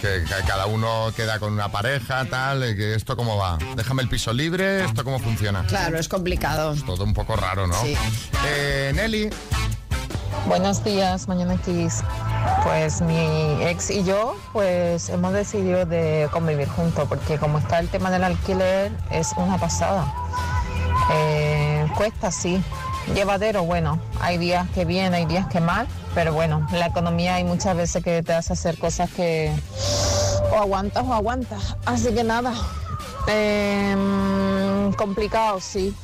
[0.00, 3.58] que, que cada uno queda con una pareja, tal, y que esto cómo va.
[3.76, 5.64] Déjame el piso libre, esto cómo funciona.
[5.66, 6.74] Claro, es complicado.
[6.84, 7.74] Todo un poco raro, ¿no?
[7.80, 7.96] Sí.
[8.46, 9.30] Eh, Nelly.
[10.46, 12.04] Buenos días, Mañana X.
[12.62, 17.88] Pues mi ex y yo pues hemos decidido de convivir juntos porque como está el
[17.88, 20.12] tema del alquiler es una pasada.
[21.12, 22.62] Eh, cuesta sí,
[23.14, 27.44] llevadero bueno, hay días que bien, hay días que mal, pero bueno, la economía hay
[27.44, 29.52] muchas veces que te hace hacer cosas que
[30.50, 31.76] o aguantas o aguantas.
[31.84, 32.54] Así que nada,
[33.26, 35.94] em, complicado sí,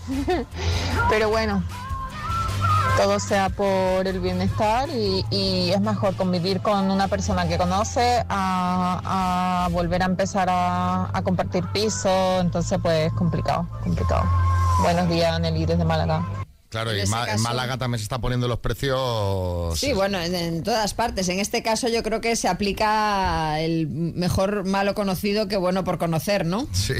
[1.09, 1.65] pero bueno,
[2.99, 9.67] todo sea por el bienestar y, es mejor convivir con una persona que conoce a,
[9.73, 14.25] volver a empezar a, a compartir piso, entonces pues complicado, complicado.
[14.83, 16.23] Buenos días, Nelly, desde Málaga.
[16.73, 19.79] Claro, y en caso- Málaga también se está poniendo los precios.
[19.79, 21.29] Sí, bueno, en, en todas partes.
[21.29, 25.99] En este caso yo creo que se aplica el mejor malo conocido que bueno por
[25.99, 26.67] conocer, ¿no?
[26.73, 26.95] Sí.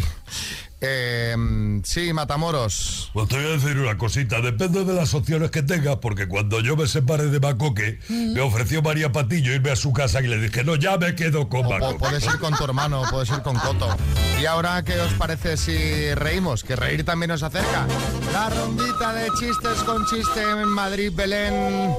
[0.85, 1.37] Eh,
[1.85, 3.11] sí, Matamoros.
[3.13, 6.59] Pues te voy a decir una cosita, depende de las opciones que tengas, porque cuando
[6.59, 10.39] yo me separé de Macoque, me ofreció María Patillo irme a su casa y le
[10.39, 12.01] dije, no, ya me quedo con Macoque.
[12.01, 13.97] puedes ir con tu hermano, puedes ir con Coto.
[14.41, 16.65] ¿Y ahora qué os parece si reímos?
[16.65, 17.87] Que reír también nos acerca.
[18.33, 21.95] La rondita de chistes con chiste en Madrid, Belén.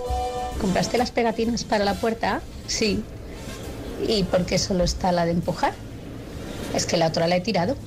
[0.60, 2.42] ¿Compraste las pegatinas para la puerta?
[2.68, 3.02] Sí.
[4.06, 5.74] ¿Y por qué solo está la de empujar?
[6.74, 7.78] Es que la otra la he tirado.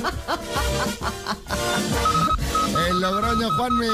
[2.88, 3.86] El Logroño, Juanmi.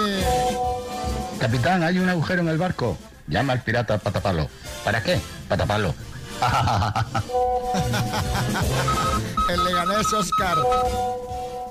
[1.38, 2.96] Capitán, hay un agujero en el barco.
[3.28, 4.48] Llama al pirata para taparlo.
[4.84, 5.18] ¿Para qué?
[5.48, 5.94] Para taparlo.
[9.48, 10.58] El Leganés, Oscar.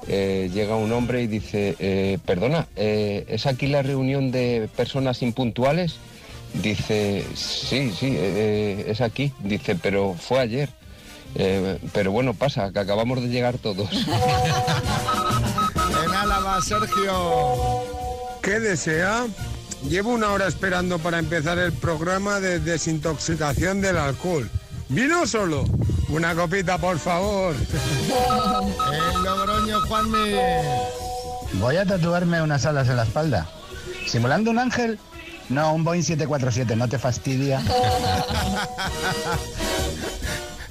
[0.07, 5.21] Eh, llega un hombre y dice, eh, perdona, eh, ¿es aquí la reunión de personas
[5.21, 5.95] impuntuales?
[6.61, 9.33] Dice, sí, sí, eh, es aquí.
[9.39, 10.69] Dice, pero fue ayer.
[11.35, 13.89] Eh, pero bueno, pasa, que acabamos de llegar todos.
[16.03, 17.83] En Álava, Sergio.
[18.41, 19.25] ¿Qué desea?
[19.89, 24.49] Llevo una hora esperando para empezar el programa de desintoxicación del alcohol.
[24.87, 25.65] ¿Vino solo?
[26.09, 27.55] Una copita, por favor.
[27.55, 30.35] El Logroño, Juanmi.
[31.53, 33.47] Voy a tatuarme unas alas en la espalda.
[34.07, 34.99] ¿Simulando un ángel?
[35.49, 37.61] No, un Boeing 747, no te fastidia.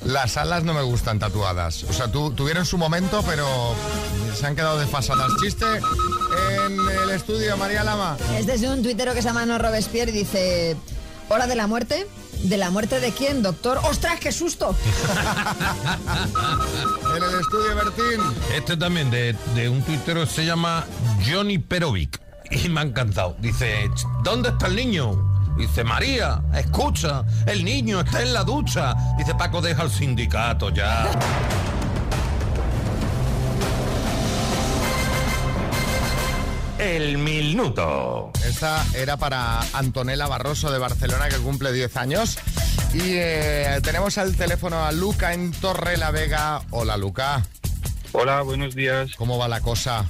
[0.04, 1.82] Las alas no me gustan tatuadas.
[1.84, 3.46] O sea, tu- tuvieron su momento, pero
[4.38, 5.32] se han quedado desfasadas.
[5.40, 5.64] Chiste
[6.66, 8.16] en el estudio, María Lama.
[8.36, 10.76] Es desde un tuitero que se llama No Robespierre y dice,
[11.30, 12.06] ¿hora de la muerte?
[12.42, 13.80] ¿De la muerte de quién, doctor?
[13.84, 14.76] ¡Ostras, qué susto!
[17.16, 18.20] en el estudio, Bertín.
[18.54, 20.84] Este también de, de un tuitero se llama
[21.26, 22.20] Johnny Perovic.
[22.50, 23.34] Y me ha encantado.
[23.40, 23.90] Dice,
[24.22, 25.33] ¿dónde está el niño?
[25.56, 28.94] Dice, María, escucha, el niño está en la ducha.
[29.16, 31.08] Dice, Paco, deja el sindicato ya.
[36.78, 38.32] El minuto.
[38.44, 42.38] Esta era para Antonella Barroso de Barcelona, que cumple 10 años.
[42.92, 46.62] Y eh, tenemos al teléfono a Luca en Torre la Vega.
[46.70, 47.42] Hola, Luca.
[48.12, 49.12] Hola, buenos días.
[49.16, 50.04] ¿Cómo va la cosa?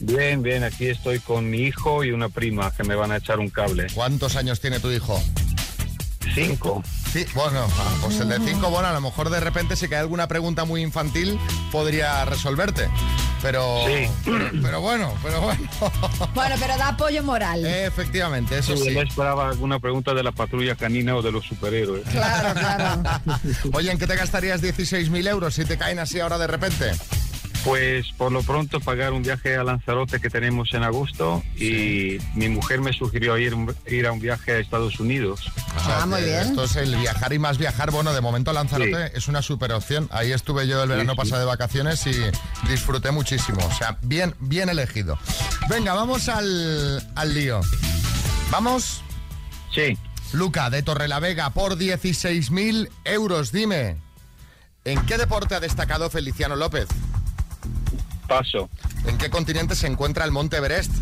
[0.00, 3.38] Bien, bien, aquí estoy con mi hijo y una prima que me van a echar
[3.38, 3.86] un cable.
[3.94, 5.22] ¿Cuántos años tiene tu hijo?
[6.34, 6.82] Cinco.
[7.12, 9.98] Sí, bueno, ah, pues el de 5, bueno, a lo mejor de repente si cae
[9.98, 11.38] alguna pregunta muy infantil
[11.72, 12.88] podría resolverte.
[13.42, 14.06] Pero, Sí.
[14.24, 15.60] pero, pero bueno, pero bueno.
[16.34, 17.64] Bueno, pero da apoyo moral.
[17.66, 18.88] Efectivamente, eso Sí, sí.
[18.90, 22.04] él esperaba alguna pregunta de la patrulla canina o de los superhéroes.
[22.08, 23.02] Claro, claro.
[23.72, 26.92] Oye, ¿en qué te gastarías 16.000 euros si te caen así ahora de repente?
[27.64, 32.48] Pues por lo pronto pagar un viaje a Lanzarote que tenemos en agosto y mi
[32.48, 33.54] mujer me sugirió ir,
[33.86, 35.52] ir a un viaje a Estados Unidos.
[35.76, 37.90] O sea, que Esto es el viajar y más viajar.
[37.90, 40.08] Bueno, de momento Lanzarote es una super opción.
[40.10, 41.16] Ahí estuve yo el verano sí.
[41.18, 42.14] pasado de vacaciones y
[42.68, 43.64] disfruté muchísimo.
[43.64, 45.18] O sea, bien, bien elegido.
[45.68, 47.60] Venga, vamos al, al lío.
[48.50, 49.02] ¿Vamos?
[49.74, 49.96] Sí.
[50.32, 53.52] Luca, de Torrelavega, por 16.000 euros.
[53.52, 53.96] Dime,
[54.84, 56.88] ¿en qué deporte ha destacado Feliciano López?
[58.30, 58.70] Paso.
[59.06, 60.92] ¿En qué continente se encuentra el Monte Everest?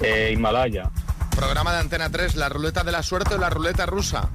[0.00, 0.90] Eh, Himalaya.
[1.36, 4.28] Programa de Antena 3, ¿la ruleta de la suerte o la ruleta rusa?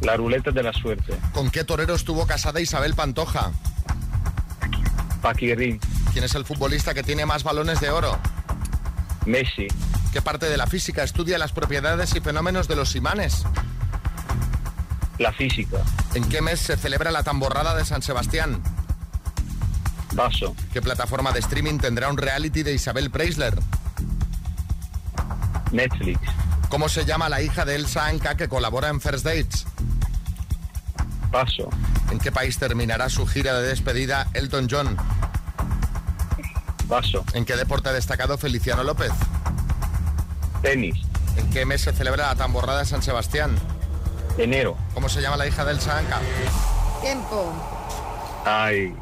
[0.00, 1.18] La ruleta de la suerte.
[1.34, 3.50] ¿Con qué torero estuvo casada Isabel Pantoja?
[5.20, 5.80] Paquirín.
[6.12, 8.16] ¿Quién es el futbolista que tiene más balones de oro?
[9.26, 9.66] Messi.
[10.12, 13.42] ¿Qué parte de la física estudia las propiedades y fenómenos de los imanes?
[15.18, 15.78] La física.
[16.14, 18.62] ¿En qué mes se celebra la tamborrada de San Sebastián?
[20.16, 20.54] Paso.
[20.72, 23.58] ¿Qué plataforma de streaming tendrá un reality de Isabel Preisler?
[25.70, 26.20] Netflix.
[26.68, 29.66] ¿Cómo se llama la hija de Elsa Anka que colabora en First Dates?
[31.30, 31.70] Paso.
[32.10, 34.96] ¿En qué país terminará su gira de despedida Elton John?
[36.88, 37.24] Paso.
[37.32, 39.12] ¿En qué deporte ha destacado Feliciano López?
[40.60, 40.96] Tenis.
[41.36, 43.56] ¿En qué mes se celebra la tamborrada de San Sebastián?
[44.36, 44.76] Enero.
[44.92, 46.20] ¿Cómo se llama la hija de Elsa Anka?
[47.00, 47.52] Tiempo.
[48.44, 48.94] Ay.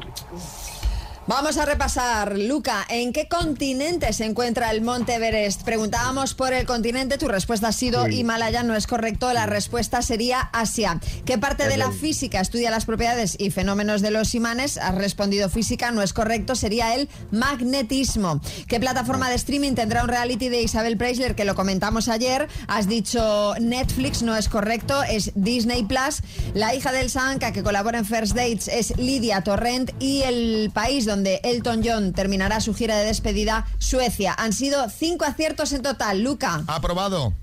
[1.31, 5.61] Vamos a repasar, Luca, ¿en qué continente se encuentra el Monte Everest?
[5.63, 8.17] Preguntábamos por el continente, tu respuesta ha sido Sí.
[8.17, 10.99] Himalaya, no es correcto, la respuesta sería Asia.
[11.23, 14.77] ¿Qué parte de la física estudia las propiedades y fenómenos de los imanes?
[14.77, 18.41] Has respondido física, no es correcto, sería el magnetismo.
[18.67, 22.49] ¿Qué plataforma de streaming tendrá un reality de Isabel Preisler que lo comentamos ayer?
[22.67, 26.23] Has dicho Netflix, no es correcto, es Disney Plus.
[26.53, 31.05] La hija del Sanka que colabora en First Dates es Lidia Torrent y el país
[31.05, 34.33] donde Elton John terminará su gira de despedida, Suecia.
[34.37, 36.21] Han sido cinco aciertos en total.
[36.21, 36.63] Luca.
[36.67, 37.33] Aprobado.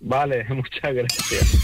[0.00, 1.62] Vale, muchas gracias.